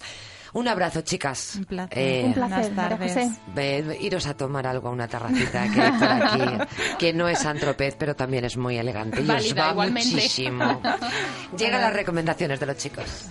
Un 0.53 0.69
abrazo, 0.69 1.01
chicas. 1.01 1.55
Un 1.57 1.65
placer. 1.65 1.97
Eh, 1.99 2.23
Un 2.25 2.33
placer, 2.33 2.57
buenas 2.57 2.75
María 2.75 2.97
tardes. 2.97 3.13
José. 3.13 3.41
ve- 3.53 3.97
iros 3.99 4.27
a 4.27 4.33
tomar 4.37 4.65
algo 4.65 4.87
a 4.87 4.91
una 4.91 5.07
terracita 5.09 5.67
que 5.73 5.81
hay 5.81 5.91
por 5.91 6.07
aquí, 6.07 6.71
que 6.99 7.11
no 7.13 7.27
es 7.27 7.45
antropez, 7.45 7.95
pero 7.99 8.15
también 8.15 8.45
es 8.45 8.55
muy 8.55 8.77
elegante. 8.77 9.17
Y 9.19 9.23
os 9.23 9.27
Válida, 9.27 9.65
va 9.65 9.71
igualmente. 9.71 10.11
muchísimo. 10.11 10.81
Llegan 11.57 11.81
las 11.81 11.93
recomendaciones 11.93 12.59
de 12.61 12.65
los 12.65 12.77
chicos. 12.77 13.25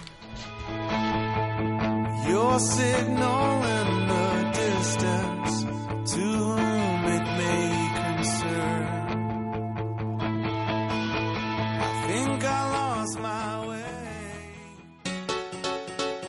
Your 2.28 2.58
signal 2.58 3.64
in 3.64 4.08
the 4.08 4.50
distance, 4.52 5.15